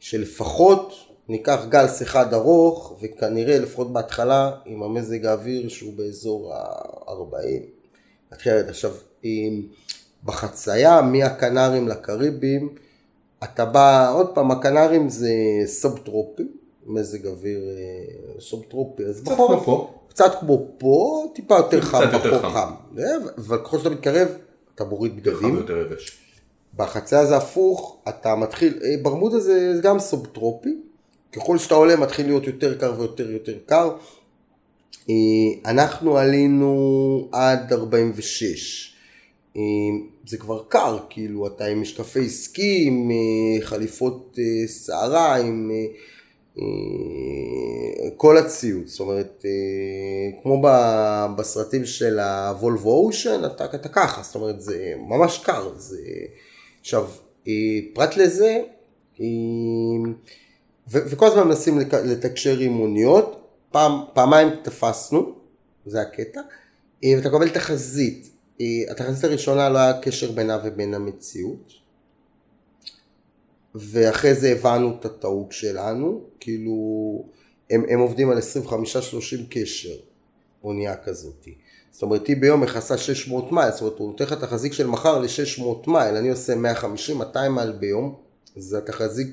[0.00, 7.62] שלפחות ניקח גלס אחד ארוך, וכנראה לפחות בהתחלה עם המזג האוויר שהוא באזור ה-40.
[8.32, 8.68] נתחיל לרדת.
[8.68, 8.90] עכשיו,
[10.24, 12.74] בחצייה מהקנרים לקריבים,
[13.44, 15.32] אתה בא, עוד פעם, הקנרים זה
[15.66, 16.42] סובטרופי,
[16.86, 22.50] מזג אוויר אה, סובטרופי, אז בחורף, קצת כמו פה, טיפה יותר חם, קצת יותר חם.
[22.50, 22.72] חם.
[23.38, 24.28] אבל ככל שאתה מתקרב,
[24.74, 25.66] אתה מוריד בגדים.
[26.76, 30.91] בחצייה זה הפוך, אתה מתחיל, אה, ברמודה זה גם סובטרופי,
[31.32, 33.90] ככל שאתה עולה מתחיל להיות יותר קר ויותר יותר קר.
[35.10, 38.94] אה, אנחנו עלינו עד 46.
[39.56, 39.62] אה,
[40.26, 44.38] זה כבר קר, כאילו, אתה עם משקפי סקי, עם אה, חליפות
[44.84, 45.70] שערה, עם
[48.16, 49.44] כל הציוד, זאת אומרת,
[50.42, 50.62] כמו
[51.36, 55.72] בסרטים של הוולבו אושן, אתה, אתה ככה, זאת אומרת, זה ממש קר.
[55.76, 55.98] זה...
[56.80, 57.08] עכשיו,
[57.94, 58.62] פרט לזה,
[60.88, 65.34] וכל הזמן מנסים לתקשר עם מוניות, פעם, פעמיים תפסנו,
[65.86, 66.40] זה הקטע,
[67.04, 68.30] אה, ואתה מקבל תחזית.
[68.60, 71.72] אה, התחזית הראשונה לא היה קשר בינה ובין המציאות.
[73.74, 76.74] ואחרי זה הבנו את הטעות שלנו, כאילו
[77.70, 78.40] הם, הם עובדים על 25-30
[79.50, 79.96] קשר,
[80.64, 81.48] אונייה כזאת.
[81.90, 85.18] זאת אומרת, היא ביום מכסה 600 מייל, זאת אומרת, הוא נותן לך תחזיק של מחר
[85.18, 86.54] ל-600 מייל, אני עושה
[87.34, 88.14] 150-200 מייל ביום,
[88.56, 89.28] זה התחזיק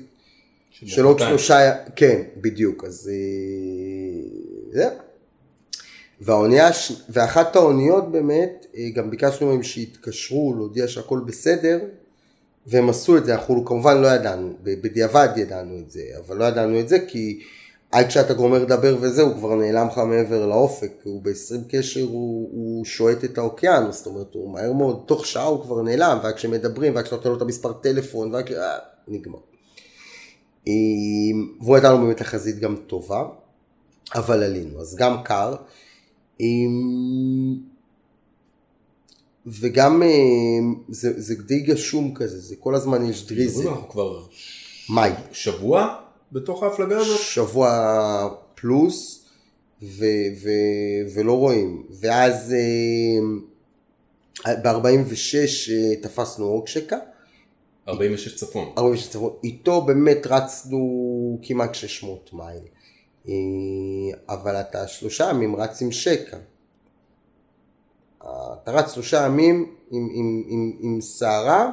[0.70, 1.30] של עוד 200.
[1.38, 4.28] שלושה, כן, בדיוק, אז אה,
[4.72, 4.88] זה.
[6.20, 11.78] והאונייה, הש- ואחת האוניות באמת, אה, גם ביקשנו מהם שיתקשרו, להודיע שהכל בסדר,
[12.66, 16.80] והם עשו את זה, אנחנו כמובן לא ידענו, בדיעבד ידענו את זה, אבל לא ידענו
[16.80, 17.40] את זה כי
[17.92, 22.48] עד כשאתה גומר לדבר וזה, הוא כבר נעלם לך מעבר לאופק, הוא ב-20 קשר, הוא,
[22.52, 26.34] הוא שועט את האוקיינוס, זאת אומרת, הוא מהר מאוד, תוך שעה הוא כבר נעלם, ועד
[26.34, 28.52] כשמדברים, ועד כשאתה נותן לו את המספר טלפון, ועד.
[28.52, 28.78] אה,
[29.08, 29.38] נגמר.
[30.68, 30.72] אה,
[31.60, 33.28] והוא הייתה לנו באמת תחזית גם טובה,
[34.14, 35.54] אבל עלינו, אז גם קר.
[36.40, 36.46] אה,
[39.46, 40.08] וגם אה,
[40.88, 43.68] זה, זה די גשום כזה, זה כל הזמן יש דריזל.
[43.68, 44.26] אנחנו כבר
[44.88, 45.10] מאי.
[45.32, 45.96] שבוע
[46.32, 47.20] בתוך ההפלגה הזאת?
[47.20, 49.24] שבוע פלוס,
[49.82, 50.04] ו,
[50.42, 50.48] ו,
[51.14, 51.86] ולא רואים.
[52.00, 52.54] ואז
[54.46, 55.70] ב-46
[56.02, 56.96] תפסנו אוקשקה,
[57.88, 58.72] 46 צפון.
[58.78, 62.62] 46 צפון, איתו באמת רצנו כמעט 600 מייל.
[63.28, 63.34] אה,
[64.28, 66.36] אבל אתה שלושה ימים רץ עם שקע.
[68.62, 71.70] אתה רץ שלושה ימים עם, עם, עם, עם סערה,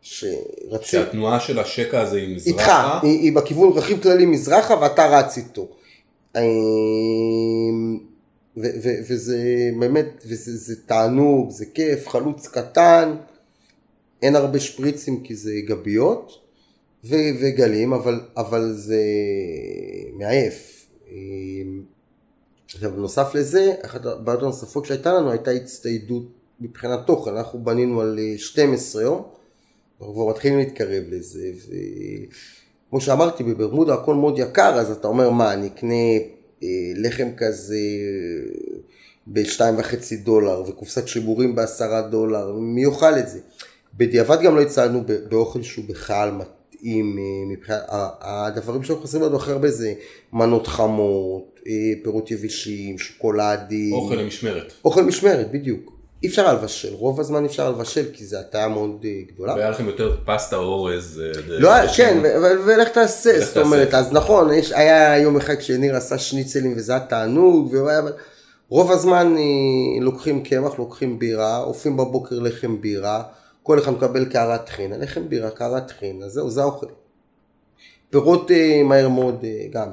[0.00, 0.80] שרצים...
[0.82, 3.00] שהתנועה של השקע הזה היא איתך, מזרחה.
[3.02, 5.68] היא, היא בכיוון רכיב כללי מזרחה ואתה רץ איתו.
[6.36, 7.98] אמ,
[8.56, 13.16] ו- ו- וזה באמת, וזה זה תענוג, זה כיף, חלוץ קטן,
[14.24, 16.32] אין הרבה שפריצים כי זה גביות
[17.04, 19.02] ו- וגלים, אבל, אבל זה
[20.12, 20.86] מעייף.
[21.10, 21.82] אמ,
[22.74, 26.22] עכשיו בנוסף לזה, אחת הבעיות הנוספות שהייתה לנו הייתה הצטיידות
[26.60, 29.22] מבחינת תוכן, אנחנו בנינו על אה, 12 יום,
[30.00, 31.50] אנחנו כבר מתחילים להתקרב לזה,
[32.88, 35.94] וכמו שאמרתי, בברמודה הכל מאוד יקר, אז אתה אומר, מה, אני אקנה
[36.62, 37.78] אה, לחם כזה
[39.28, 43.40] בשתיים וחצי דולר, וקופסת שיבורים בעשרה דולר, מי יאכל את זה?
[43.96, 47.82] בדיעבד גם לא הצענו באוכל שהוא בכלל מתאים, אה, מבחינת,
[48.20, 49.94] הדברים שאנחנו חסרים לנו הכי הרבה זה
[50.32, 53.92] מנות חמות, אה, פירות יבשים, שוקולדים.
[53.92, 54.72] אוכל למשמרת.
[54.84, 55.94] אוכל משמרת, בדיוק.
[56.22, 59.54] אי אפשר לבשל, רוב הזמן אי אפשר לבשל כי זו הטעיה מאוד אה, גדולה.
[59.54, 61.22] והיה לכם יותר פסטה אורז.
[61.46, 62.18] לא, כן,
[62.66, 67.76] ולך תעשה, זאת אומרת, אז נכון, היה יום אחד שניר עשה שניצלים וזה היה תענוג,
[68.68, 69.34] רוב הזמן
[70.00, 73.22] לוקחים קמח, לוקחים בירה, אופים בבוקר לחם בירה,
[73.64, 76.86] כל אחד מקבל קערת טחינה, לחם בירה, קערת טחינה, זהו, זה האוכל.
[78.10, 79.88] פירות אה, מהר מאוד אה, גם.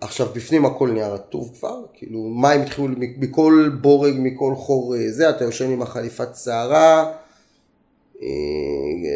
[0.00, 5.30] עכשיו בפנים הכל נהיה רטוב כבר, כאילו מים התחילו מכל בורג, מכל חור אה, זה,
[5.30, 7.12] אתה יושן עם החליפת שערה,
[8.22, 8.28] אה,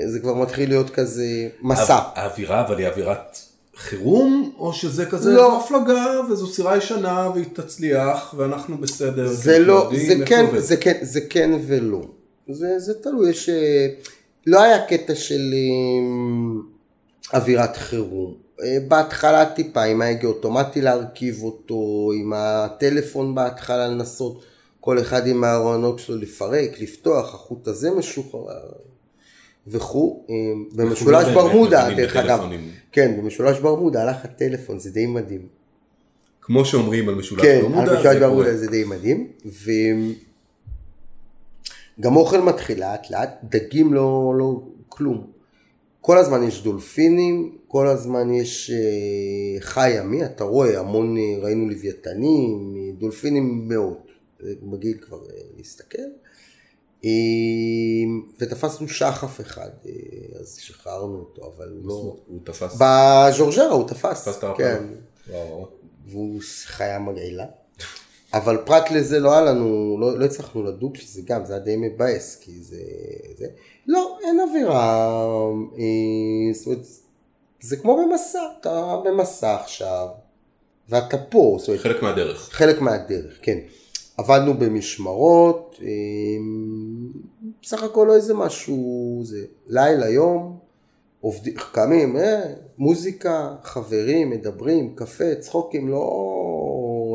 [0.06, 1.98] זה כבר מתחיל להיות כזה מסע.
[2.14, 3.38] האווירה אבל היא אווירת
[3.76, 5.60] חירום, או שזה כזה, לא.
[5.60, 9.26] הפלגה וזו סירה ישנה והיא תצליח ואנחנו בסדר.
[9.26, 10.46] זה לא, זה איך כן.
[10.58, 12.02] זה כן, זה כן ולא.
[12.48, 13.48] זה, זה תלוי, יש...
[13.48, 13.86] אה,
[14.46, 18.34] לא היה קטע של אה, אווירת חירום.
[18.62, 24.44] אה, בהתחלה טיפה עם ההגה אוטומטי להרכיב אותו, עם הטלפון בהתחלה לנסות
[24.80, 28.72] כל אחד עם הארונות שלו לפרק, לפתוח, החוט הזה משוחרר
[29.66, 30.26] וכו'.
[30.72, 32.40] במשולש ברמודה, דרך אגב.
[32.92, 35.46] כן, במשולש ברמודה הלך הטלפון, זה די מדהים.
[36.40, 38.16] כמו שאומרים על משולש כן, ברמודה, על משולש.
[38.16, 39.28] ברמודה זה די מדהים.
[41.98, 45.26] וגם אוכל מתחיל לאט לאט, דגים לא, לא כלום.
[46.00, 51.68] כל הזמן יש דולפינים, כל הזמן יש אה, חי ימי, אתה רואה המון, אה, ראינו
[51.68, 54.06] לוויתנים, דולפינים מאות,
[54.40, 56.02] זה מגעיל כבר אה, להסתכל.
[57.04, 57.10] אה,
[58.40, 62.16] ותפסנו שחף אחד, אה, אז שחררנו אותו, אבל הוא לא...
[62.26, 62.74] הוא תפס.
[62.74, 64.44] בז'ורג'רה הוא תפס, תפס את.
[64.56, 64.84] כן.
[65.30, 65.68] וואו.
[66.06, 67.46] והוא חיה מגעילה.
[68.34, 71.76] אבל פרט לזה לא היה לנו, לא, לא הצלחנו לדוג שזה גם, זה היה די
[71.76, 72.76] מבאס, כי זה,
[73.38, 73.46] זה,
[73.86, 75.08] לא, אין אווירה,
[75.78, 76.86] אה, זאת אומרת,
[77.60, 80.08] זה כמו במסע, אתה במסע עכשיו,
[80.88, 82.48] ואתה פה, זאת אומרת, חלק מהדרך.
[82.52, 83.58] חלק מהדרך, כן.
[84.16, 85.88] עבדנו במשמרות, אה,
[87.62, 90.58] בסך הכל לא איזה משהו, זה לילה, יום,
[91.20, 92.42] עובדים, קמים, אה,
[92.78, 95.98] מוזיקה, חברים, מדברים, קפה, צחוקים, לא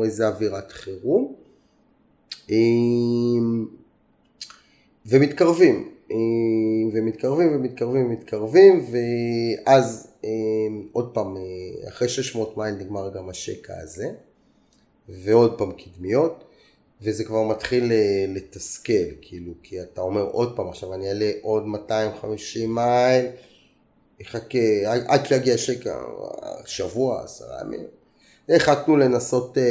[0.04, 1.34] איזה אווירת חירום.
[2.50, 2.56] אה,
[5.06, 6.16] ומתקרבים, אה,
[6.92, 10.30] ומתקרבים ומתקרבים ומתקרבים, ואז אה,
[10.92, 14.10] עוד פעם, אה, אחרי 600 מייל נגמר גם השקע הזה.
[15.08, 16.44] ועוד פעם קדמיות,
[17.02, 21.66] וזה כבר מתחיל אה, לתסכל, כאילו, כי אתה אומר עוד פעם, עכשיו אני אעלה עוד
[21.66, 23.26] 250 מייל,
[24.20, 24.58] יחכה,
[25.06, 26.02] עד שיגיע שקע,
[26.66, 27.97] שבוע, עשרה ימים.
[28.56, 29.62] החלטנו לנסות אה,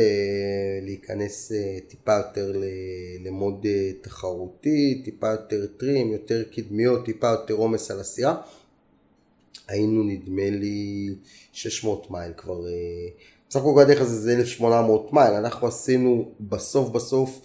[0.82, 7.54] להיכנס אה, טיפה יותר ל- למוד אה, תחרותי, טיפה יותר טרים, יותר קדמיות, טיפה יותר
[7.54, 8.42] עומס על הסירה.
[9.68, 11.10] היינו נדמה לי
[11.54, 12.72] 600 מייל כבר, אה,
[13.50, 17.42] בסך הכל הדרך הזה זה 1800 מייל, אנחנו עשינו בסוף בסוף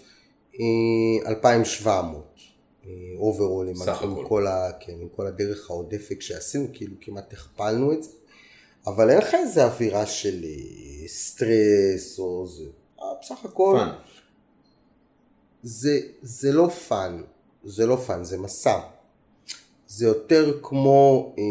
[0.59, 2.21] אה, 2700
[3.17, 4.23] overall עם, סך עם, הכל.
[4.27, 8.09] כל ה, כן, עם כל הדרך העודפת שעשינו, כאילו כמעט הכפלנו את זה,
[8.87, 12.63] אבל אין לך איזה אווירה של אה, סטרס או זה,
[13.01, 13.91] אה, בסך הכל fun.
[15.63, 17.21] זה, זה לא fun,
[17.63, 18.79] זה לא fun, זה מסע.
[19.87, 21.43] זה יותר כמו אה,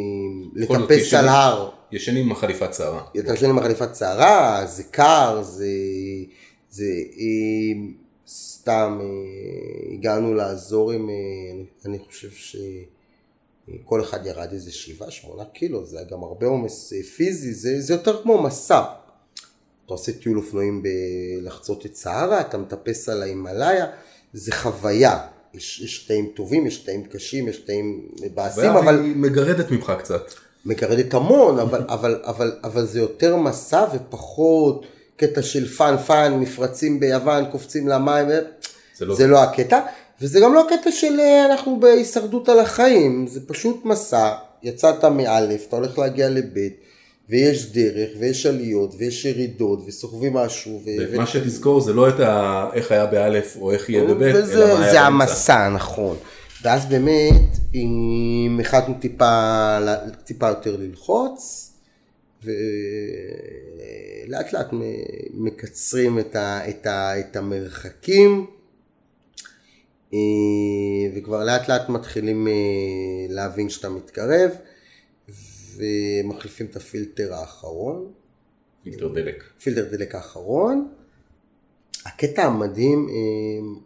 [0.55, 1.15] לטפס.
[1.15, 1.71] על הר.
[1.93, 3.05] ישנים עם החליפת סערה.
[3.19, 5.67] אתה ישן עם החליפת סערה, זה קר, זה...
[6.71, 6.85] זה
[7.19, 7.83] אה,
[8.29, 11.11] סתם אה, הגענו לעזור עם...
[11.11, 11.15] אה,
[11.55, 12.31] אני, אני חושב
[13.67, 17.81] שכל אחד ירד איזה שבעה, שמונה קילו, זה היה גם הרבה עומס אה, פיזי, זה,
[17.81, 18.83] זה יותר כמו מסע.
[19.87, 23.87] אתה עושה טיול אופנועים בלחצות את סהרה, אתה מטפס על ההימאליה,
[24.33, 25.27] זה חוויה.
[25.55, 28.97] יש, יש תאים טובים, יש תאים קשים, יש תאים מבאסים, אבל...
[28.99, 30.23] והיא מגרדת ממך קצת.
[30.65, 37.01] מגרדת המון, אבל, אבל, אבל, אבל זה יותר מסע ופחות קטע של fun fun, מפרצים
[37.01, 38.41] ביוון, קופצים למים, ו-
[38.97, 39.81] זה לא זה לא הקטע,
[40.23, 45.67] וזה גם לא הקטע של אה, אנחנו בהישרדות על החיים, זה פשוט מסע, יצאת מאלף,
[45.69, 46.77] אתה הולך להגיע לבית,
[47.29, 50.89] ויש דרך, ויש עליות, ויש ירידות, וסוחבים משהו, ו...
[51.11, 52.67] ומה שתזכור זה לא את ה...
[52.73, 55.01] איך היה באלף או איך יהיה בבית, וזה, אלא מה היה זה.
[55.01, 56.17] המסע, נכון.
[56.63, 59.79] ואז באמת, אם החלטנו טיפה,
[60.25, 61.73] טיפה יותר ללחוץ,
[62.45, 64.69] ולאט לאט
[65.35, 68.47] מקצרים את, ה, את, ה, את המרחקים,
[71.15, 72.53] וכבר לאט לאט מתחילים אה,
[73.29, 74.51] להבין שאתה מתקרב,
[75.77, 78.13] ומחליפים את הפילטר האחרון.
[78.83, 79.45] פילטר דלק.
[79.63, 80.89] פילטר דלק האחרון.
[82.07, 83.15] הקטע המדהים, אה,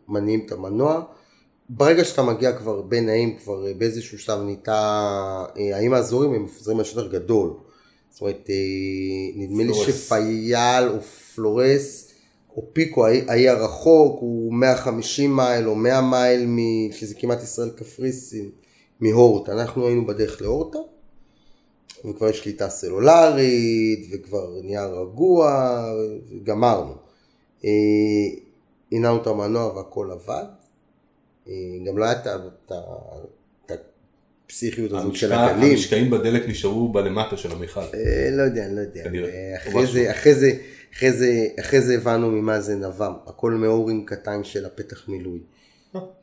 [0.08, 1.02] מניעים את המנוע.
[1.68, 6.44] ברגע שאתה מגיע כבר בין האם, כבר אה, באיזשהו שלב נהייתה, אה, האם האזורים הם
[6.44, 7.52] מפוזרים על שטח גדול.
[8.10, 8.54] זאת אומרת, אה,
[9.34, 9.74] נדמה לי.
[9.74, 11.00] שפייל או
[11.34, 12.05] פלורס
[12.56, 18.50] או פיקו, האי הרחוק, הוא 150 מייל או 100 מייל, מ- שזה כמעט ישראל קפריסין,
[19.00, 19.52] מהורטה.
[19.52, 20.78] אנחנו היינו בדרך להורטה.
[22.04, 25.76] וכבר יש שליטה סלולרית, וכבר נהיה רגוע,
[26.30, 26.94] וגמרנו.
[27.64, 27.70] אה,
[28.92, 30.44] הנענו את המנוע והכל עבד.
[31.48, 31.52] אה,
[31.86, 32.72] גם לא היה את
[34.46, 35.70] הפסיכיות הזאת של המשקע- הגלים.
[35.70, 37.80] המשקעים בדלק נשארו בלמטה של המכל.
[37.80, 39.04] אה, לא יודע, לא יודע.
[39.04, 39.86] כנראה, אה, אחרי.
[39.86, 40.50] זה, אחרי זה,
[40.94, 43.08] אחרי זה, אחרי זה הבנו ממה זה נבע.
[43.26, 45.38] הכל מאורינג קטן של הפתח מילוי,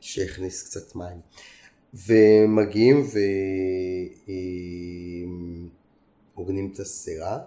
[0.00, 1.20] שהכניס קצת מים.
[2.06, 3.06] ומגיעים
[6.36, 7.38] והוגנים את הסירה.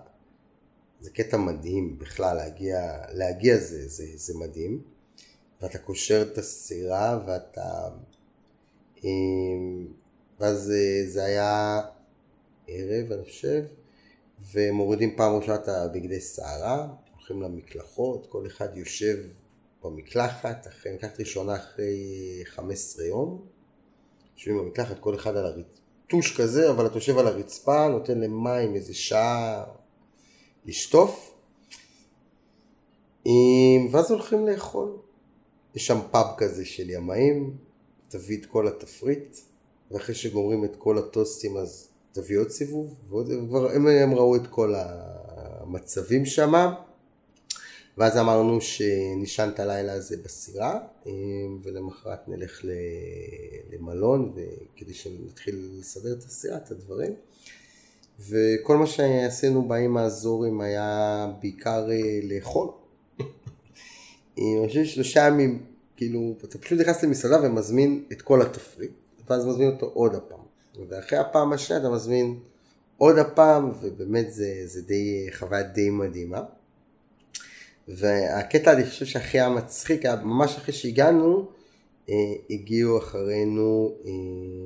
[1.01, 2.79] זה קטע מדהים בכלל, להגיע,
[3.13, 4.81] להגיע זה, זה, זה מדהים.
[5.61, 7.89] ואתה קושר את הסירה ואתה...
[10.39, 10.73] ואז
[11.07, 11.81] זה היה
[12.67, 13.63] ערב, אני חושב,
[14.51, 19.17] ומורידים פעם ראשונה את הבגדי סערה, הולכים למקלחות, כל אחד יושב
[19.83, 21.97] במקלחת, אחרי מקלחת ראשונה אחרי
[22.45, 23.45] 15 יום,
[24.35, 28.93] יושבים במקלחת, כל אחד על הריטוש כזה, אבל אתה יושב על הרצפה, נותן למים איזה
[28.93, 29.63] שעה
[30.65, 31.33] לשטוף,
[33.91, 34.97] ואז הולכים לאכול.
[35.75, 37.57] יש שם פאב כזה של ימאים,
[38.07, 39.37] תביא את כל התפריט,
[39.91, 44.73] ואחרי שגומרים את כל הטוסטים אז תביא עוד סיבוב, וכבר הם, הם ראו את כל
[44.77, 46.53] המצבים שם,
[47.97, 50.79] ואז אמרנו שנשען את הלילה הזה בסירה,
[51.63, 52.65] ולמחרת נלך
[53.73, 54.33] למלון,
[54.75, 57.13] כדי שנתחיל לסדר את הסירה, את הדברים.
[58.19, 62.67] וכל מה שעשינו באים האזורים היה בעיקר אה, לאכול.
[64.37, 65.65] אני חושב שלושה ימים,
[65.95, 68.91] כאילו, אתה פשוט נכנס למסעדה ומזמין את כל התפריט,
[69.29, 70.39] ואז מזמין אותו עוד הפעם.
[70.89, 72.39] ואחרי הפעם השנייה אתה מזמין
[72.97, 76.43] עוד הפעם, ובאמת זה, זה די, חוויה די מדהימה.
[77.87, 81.45] והקטע אני חושב שהכי היה מצחיק, היה ממש אחרי שהגענו,
[82.09, 82.15] אה,
[82.49, 84.11] הגיעו אחרינו אה,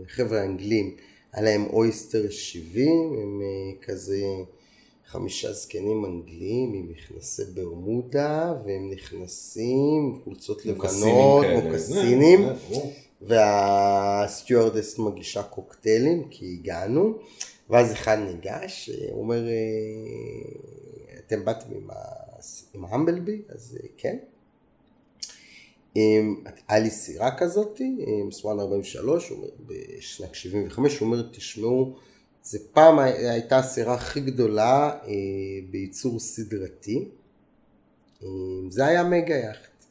[0.07, 0.95] חבר'ה אנגלים,
[1.33, 4.23] היה להם אויסטר 70, הם אה, כזה
[5.07, 12.45] חמישה זקנים אנגלים עם מכנסי ברמודה, והם נכנסים, חולצות לבנות, מוקסינים,
[13.21, 17.19] והסטיוארדס מגישה קוקטיילים, כי הגענו,
[17.69, 19.43] ואז אחד ניגש, הוא אומר,
[21.19, 21.95] אתם באתם עם, ה...
[22.73, 23.41] עם ההמבלבי?
[23.49, 24.17] אז כן.
[26.67, 27.81] היה לי סירה כזאת,
[28.31, 31.95] Swan 43, הוא אומר, בשנת 75, הוא אומר, תשמעו,
[32.43, 35.11] זה פעם הייתה הסירה הכי גדולה אה,
[35.69, 37.07] בייצור סדרתי.
[38.69, 39.85] זה היה mega yacht.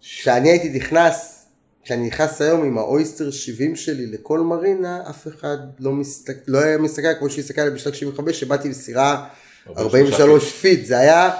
[0.00, 1.41] כשאני הייתי נכנס,
[1.84, 6.58] כשאני נכנס היום עם ה Oyster 70 שלי לכל מרינה, אף אחד לא, מסתכל, לא
[6.58, 9.28] היה מסתכל כמו שהסתכל בשנת 75, שבאתי בסירה
[9.76, 11.30] 43 feet, זה היה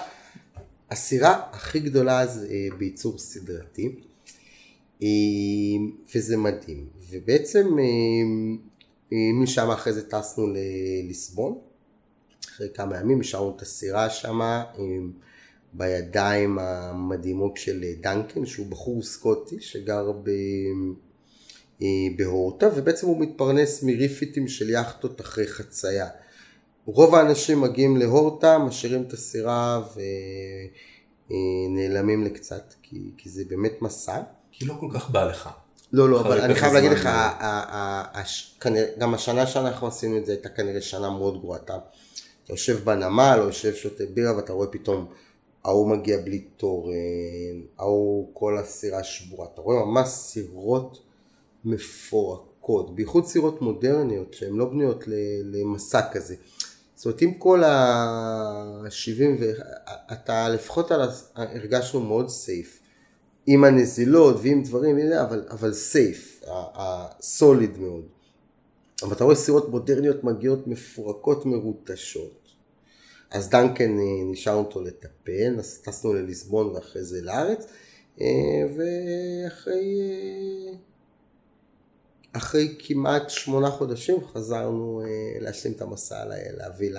[0.90, 3.88] הסירה הכי גדולה אז אה, בייצור סדרתי,
[5.02, 5.08] אה,
[6.14, 6.86] וזה מדהים.
[7.10, 11.58] ובעצם אה, משם אחרי זה טסנו לליסבון,
[12.48, 14.40] אחרי כמה ימים השארנו את הסירה שם
[15.72, 20.30] בידיים המדהימות של דנקן, שהוא בחור סקוטי שגר ב...
[22.16, 26.08] בהורטה, ובעצם הוא מתפרנס מריפיטים של יאכטות אחרי חצייה.
[26.86, 29.82] רוב האנשים מגיעים להורטה, משאירים את הסירה
[31.30, 34.22] ונעלמים לקצת, כי, כי זה באמת מסע.
[34.52, 35.48] כי לא כל כך בא לך.
[35.92, 37.08] לא, לא, אבל אני חייב להגיד לך,
[38.98, 41.58] גם השנה שאנחנו עשינו את זה הייתה כנראה שנה מאוד גרועה.
[41.58, 41.78] אתה
[42.48, 45.06] יושב בנמל, או יושב שותה בירה, ואתה רואה פתאום,
[45.64, 49.46] ההוא מגיע בלי תורן, ההוא כל הסירה שבורה.
[49.54, 50.98] אתה רואה ממש סירות
[51.64, 55.04] מפורקות, בייחוד סירות מודרניות, שהן לא בנויות
[55.44, 56.34] למסע כזה.
[56.94, 59.42] זאת אומרת, עם כל ה-70,
[60.12, 60.90] אתה לפחות
[61.34, 62.78] הרגשנו מאוד סייף.
[63.46, 66.44] עם הנזילות ועם דברים, אבל, אבל סייף,
[67.20, 68.04] סוליד מאוד.
[69.02, 72.41] אבל אתה רואה סירות מודרניות מגיעות מפורקות מרוטשות.
[73.32, 77.66] אז דנקן אה, נשאר אותו לטפל, אז טסנו לליסבון ואחרי זה לארץ,
[78.20, 78.26] אה,
[78.76, 80.74] ואחרי אה,
[82.32, 85.02] אחרי כמעט שמונה חודשים חזרנו
[85.40, 86.24] להשלים את המסע,
[86.56, 86.90] להביא,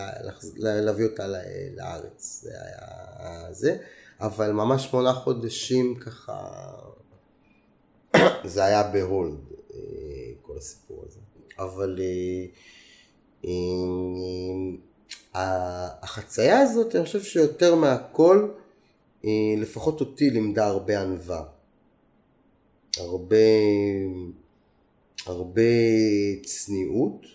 [0.58, 1.28] להביא אותה
[1.76, 3.78] לארץ, זה היה זה.
[4.20, 6.72] אבל ממש שמונה חודשים ככה,
[8.54, 9.40] זה היה בהולד,
[10.42, 11.20] כל הסיפור הזה.
[11.60, 12.00] אבל
[15.36, 18.48] החצייה הזאת, אני חושב שיותר מהכל,
[19.58, 21.44] לפחות אותי לימדה הרבה ענווה.
[22.98, 23.36] הרבה,
[25.26, 25.62] הרבה
[26.44, 27.26] צניעות.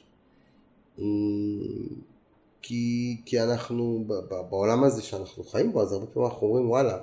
[2.62, 4.04] כי, כי אנחנו
[4.50, 6.98] בעולם הזה שאנחנו חיים בו, אז הרבה פעמים אנחנו אומרים וואלה,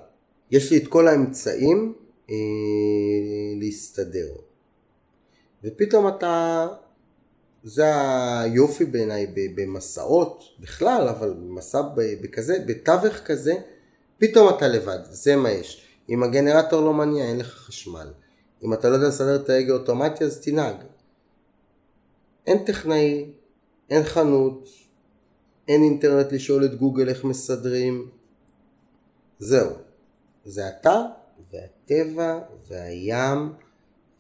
[0.52, 1.94] יש לי את כל האמצעים
[2.30, 2.36] אה,
[3.60, 4.36] להסתדר.
[5.64, 6.68] ופתאום אתה,
[7.66, 7.84] זה
[8.42, 13.54] היופי בעיניי במסעות בכלל, אבל במסע בכזה, בתווך כזה,
[14.18, 15.88] פתאום אתה לבד, זה מה יש.
[16.10, 18.08] אם הגנרטור לא מניע אין לך חשמל.
[18.64, 20.76] אם אתה לא יודע לסדר את ההגה אוטומטי אז תנהג.
[22.48, 23.32] אין טכנאי,
[23.90, 24.68] אין חנות,
[25.68, 28.10] אין אינטרנט לשאול את גוגל איך מסדרים.
[29.40, 29.72] זהו.
[30.46, 31.02] זה אתה
[31.54, 33.54] והטבע והים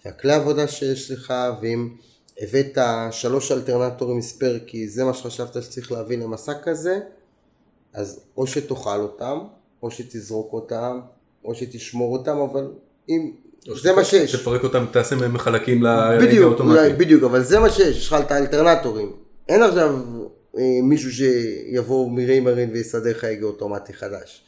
[0.06, 1.96] והכלי עבודה שיש לך ואם
[2.42, 2.78] הבאת
[3.12, 7.00] שלוש אלטרנטורים ספייר כי זה מה שחשבת שצריך להביא למסע כזה,
[7.94, 9.40] אז או שתאכל אותם,
[9.84, 11.00] או שתזרוק אותם,
[11.46, 12.72] או שתשמור אותם, אבל
[13.10, 13.32] אם...
[13.82, 14.36] זה מה שיש.
[14.36, 16.80] תפרק אותם, תעשה מהם חלקים להגה בדיוק, אוטומטי.
[16.80, 19.12] אולי, בדיוק, אבל זה מה שיש, יש לך את האלטרנטורים.
[19.50, 20.00] אין עכשיו
[20.58, 24.44] אה, מישהו שיבוא מירי מרין ויסדר לך הגה אוטומטי חדש.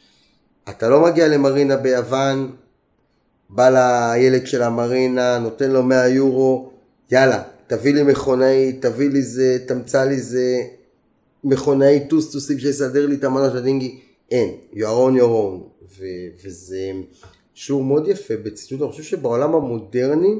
[0.68, 2.52] אתה לא מגיע למרינה ביוון,
[3.50, 6.70] בא לילד של המרינה, נותן לו 100 יורו,
[7.10, 10.62] יאללה, תביא לי מכונאי, תביא לי זה, תמצא לי זה,
[11.44, 14.00] מכונאי טוסטוסים שיסדר לי את המנוע של הדינגי,
[14.30, 16.92] אין, you are on your own, ו- וזה
[17.54, 20.34] שיעור מאוד יפה בציטוט, אני חושב שבעולם המודרני,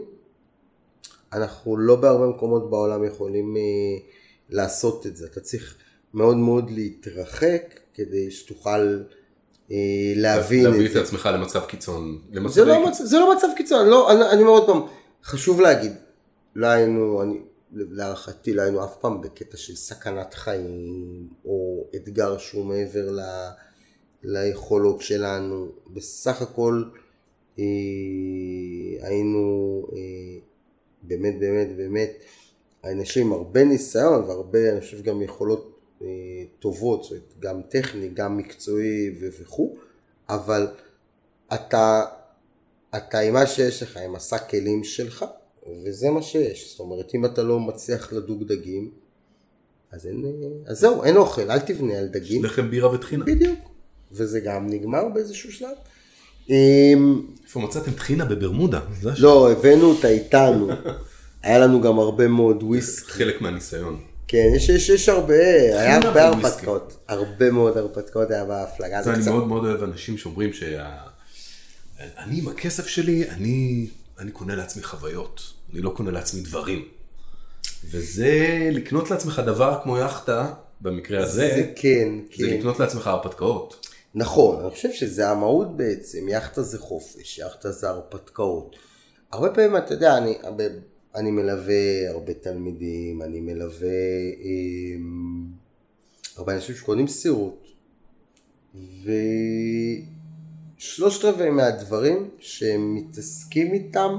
[1.33, 3.63] אנחנו לא בהרבה מקומות בעולם יכולים אה,
[4.51, 5.77] לעשות את זה, אתה צריך
[6.15, 8.99] מאוד מאוד להתרחק כדי שתוכל
[9.71, 9.77] אה,
[10.17, 11.01] להבין להביא את את זה.
[11.03, 12.19] עצמך למצב קיצון.
[12.33, 12.89] זה למצבי לא.
[12.89, 14.81] מצב, זה לא מצב קיצון, לא, אני, אני אומר עוד פעם,
[15.25, 15.93] חשוב להגיד,
[16.55, 17.41] לא היינו, אני,
[17.73, 23.21] להערכתי לא היינו אף פעם בקטע של סכנת חיים, או אתגר שהוא מעבר ל,
[24.23, 26.83] ליכולות שלנו, בסך הכל
[27.59, 27.65] אה,
[29.01, 30.39] היינו אה,
[31.03, 32.11] באמת באמת באמת
[32.85, 36.07] אנשים עם הרבה ניסיון והרבה, אני חושב גם יכולות אה,
[36.59, 39.77] טובות, זאת אומרת, גם טכני, גם מקצועי וכו',
[40.29, 40.67] אבל
[41.55, 42.05] אתה,
[42.97, 45.25] אתה עם מה שיש לך, עם השק כלים שלך,
[45.85, 46.71] וזה מה שיש.
[46.71, 48.91] זאת אומרת, אם אתה לא מצליח לדוג דגים,
[49.93, 50.25] אז, אין,
[50.67, 52.45] אז זהו, אין אוכל, אל תבנה על דגים.
[52.45, 53.25] לחם בירה וטחינה.
[53.25, 53.59] בדיוק.
[54.13, 55.77] וזה גם נגמר באיזשהו שלב.
[56.51, 58.81] אמ, איפה מצאתם טחינה בברמודה?
[59.19, 60.69] לא, הבאנו אותה איתנו.
[61.43, 63.13] היה לנו גם הרבה מאוד וויסקי.
[63.13, 64.01] חלק מהניסיון.
[64.29, 66.27] כן, יש, יש, יש הרבה, היה הרבה.
[66.27, 66.97] הרפתקאות.
[67.09, 69.01] הרבה מאוד הרפתקאות היה בהפלגה.
[69.07, 70.99] אני מאוד מאוד אוהב אנשים שאומרים שה...
[72.19, 73.87] אני עם הכסף שלי, אני,
[74.19, 76.89] אני קונה לעצמי חוויות, אני לא קונה לעצמי דברים.
[77.85, 82.09] וזה לקנות לעצמך דבר כמו יאכטה, במקרה הזה, זה כן,
[82.39, 82.59] זה כן.
[82.59, 83.87] לקנות לעצמך הרפתקאות.
[84.15, 88.77] נכון, אני חושב שזה המהות בעצם, יאכטה זה חופש, יאכטה זה הרפתקאות.
[89.33, 90.39] הרבה פעמים, אתה יודע, אני,
[91.15, 93.89] אני מלווה הרבה תלמידים, אני מלווה
[94.45, 94.97] אה,
[96.37, 97.67] הרבה אנשים שקונים סירות,
[100.79, 104.19] ושלושת רבעי מהדברים שהם מתעסקים איתם,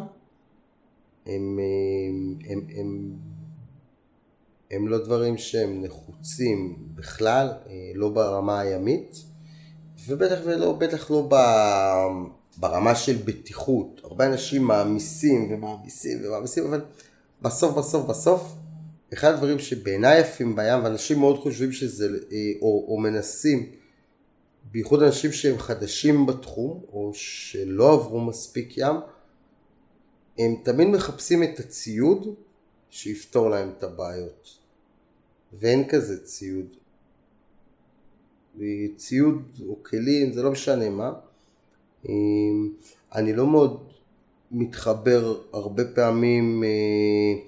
[1.25, 3.13] הם, הם, הם, הם,
[4.71, 9.15] הם לא דברים שהם נחוצים בכלל, אה, לא ברמה הימית.
[10.07, 11.35] ובטח ולא, בטח לא ב,
[12.57, 14.01] ברמה של בטיחות.
[14.03, 16.81] הרבה אנשים מעמיסים ומעמיסים ומעמיסים, אבל
[17.41, 18.53] בסוף בסוף בסוף,
[19.13, 23.69] אחד הדברים שבעיניי יפים בים, ואנשים מאוד חושבים שזה, אה, או, או מנסים,
[24.71, 28.95] בייחוד אנשים שהם חדשים בתחום, או שלא עברו מספיק ים,
[30.37, 32.35] הם תמיד מחפשים את הציוד
[32.89, 34.57] שיפתור להם את הבעיות.
[35.53, 36.65] ואין כזה ציוד.
[38.95, 41.13] ציוד או כלים, זה לא משנה מה.
[42.09, 42.71] אמ,
[43.15, 43.83] אני לא מאוד
[44.51, 47.41] מתחבר הרבה פעמים אה,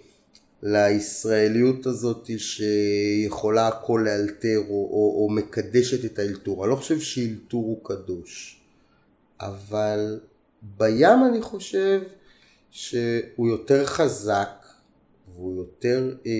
[0.63, 6.63] לישראליות הזאת שיכולה הכל לאלתר או, או, או מקדשת את האלתור.
[6.63, 8.61] אני לא חושב שאלתור הוא קדוש,
[9.39, 10.19] אבל
[10.61, 12.01] בים אני חושב
[12.71, 14.65] שהוא יותר חזק
[15.35, 16.31] והוא יותר אה,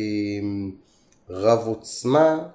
[1.29, 2.47] רב עוצמה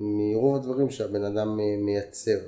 [0.00, 2.38] מרוב הדברים שהבן אדם אה, מייצר.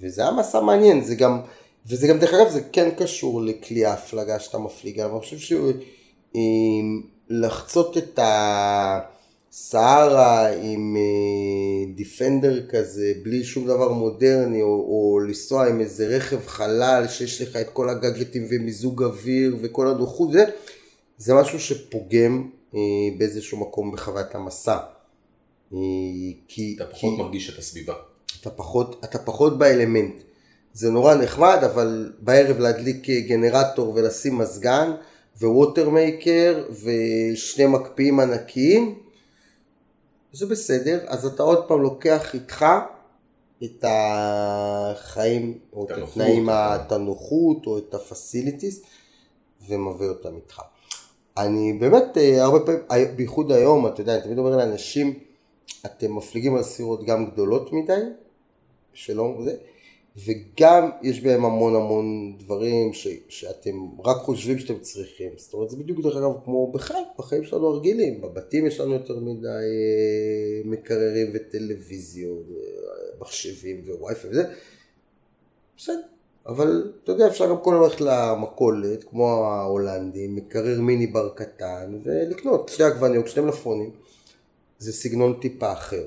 [0.00, 1.40] וזה היה מסע מעניין, זה גם,
[1.86, 5.38] וזה גם דרך אגב זה כן קשור לכלי ההפלגה שאתה מפליג עליו, אני חושב
[7.28, 8.18] שלחצות את
[9.52, 16.46] הסהרה עם אה, דיפנדר כזה, בלי שום דבר מודרני, או, או לנסוע עם איזה רכב
[16.46, 20.44] חלל שיש לך את כל הגאדג'טים ומיזוג אוויר וכל הנוחות, זה,
[21.18, 22.80] זה משהו שפוגם אה,
[23.18, 24.78] באיזשהו מקום בחוויית המסע.
[25.72, 25.78] אה,
[26.48, 27.94] כי, אתה פחות כי מרגיש את הסביבה.
[28.40, 30.14] אתה פחות, אתה פחות באלמנט.
[30.74, 34.92] זה נורא נחמד, אבל בערב להדליק גנרטור ולשים מזגן
[35.40, 38.98] ו watermaker ושני מקפיאים ענקיים,
[40.32, 42.66] זה בסדר, אז אתה עוד פעם לוקח איתך
[43.64, 46.48] את החיים, או את התנאים.
[46.50, 48.82] את הנוחות, או את ה facilities,
[49.68, 50.60] ומביא אותם איתך.
[51.36, 55.18] אני באמת, אה, הרבה פעמים, אה, בייחוד היום, אתה יודע, אני תמיד אומר לאנשים,
[55.86, 58.00] אתם מפליגים על סירות גם גדולות מדי,
[58.92, 59.56] שלא זה,
[60.16, 65.32] וגם יש בהם המון המון דברים ש, שאתם רק חושבים שאתם צריכים.
[65.36, 68.20] זאת אומרת, זה בדיוק דרך אגב כמו בכלל, בחיים שלנו הרגילים.
[68.20, 74.44] בבתים יש לנו יותר מדי אה, מקררים וטלוויזיות, אה, מחשבים ווי-פיי וזה.
[75.76, 76.00] בסדר,
[76.46, 82.68] אבל אתה יודע, אפשר גם כל ללכת למכולת, כמו ההולנדים, מקרר מיני בר קטן, ולקנות
[82.68, 83.90] שתי עגבניות, שני מלפונים.
[84.78, 86.04] זה סגנון טיפה אחר.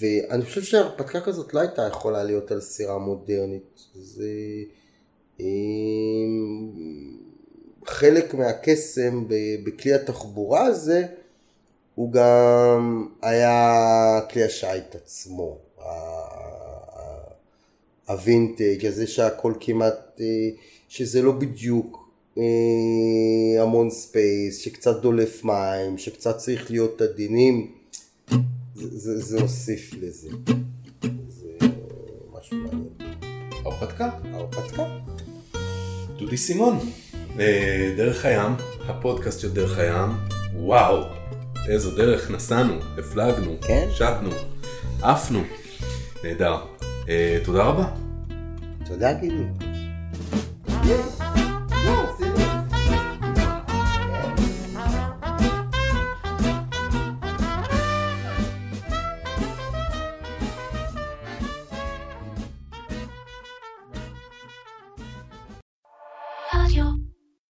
[0.00, 3.80] ואני חושב שהרפתקה כזאת לא הייתה יכולה להיות על סירה מודרנית.
[3.94, 4.28] זה...
[7.86, 9.24] חלק מהקסם
[9.64, 11.06] בכלי התחבורה הזה
[11.94, 15.58] הוא גם היה כלי השיט עצמו.
[18.08, 20.26] הווינטג' הזה שהכל כמעט, אה,
[20.88, 22.08] שזה לא בדיוק
[22.38, 27.72] אה, המון space, שקצת דולף מים, שקצת צריך להיות עדינים,
[28.78, 30.28] זה, זה, זה הוסיף לזה.
[31.28, 31.66] זה
[32.38, 32.88] משהו מעניין.
[33.64, 34.10] הרפתקה.
[34.32, 34.82] הרפתקה.
[36.18, 36.78] דודי סימון,
[37.38, 38.52] אה, דרך הים,
[38.86, 40.10] הפודקאסט של דרך הים,
[40.54, 41.02] וואו,
[41.68, 43.88] איזו דרך נסענו, הפלגנו, כן?
[43.94, 44.30] שטנו,
[45.02, 45.42] עפנו,
[46.24, 46.56] נהדר.
[47.08, 47.90] אה, תודה רבה.
[48.84, 49.44] תודה גילי.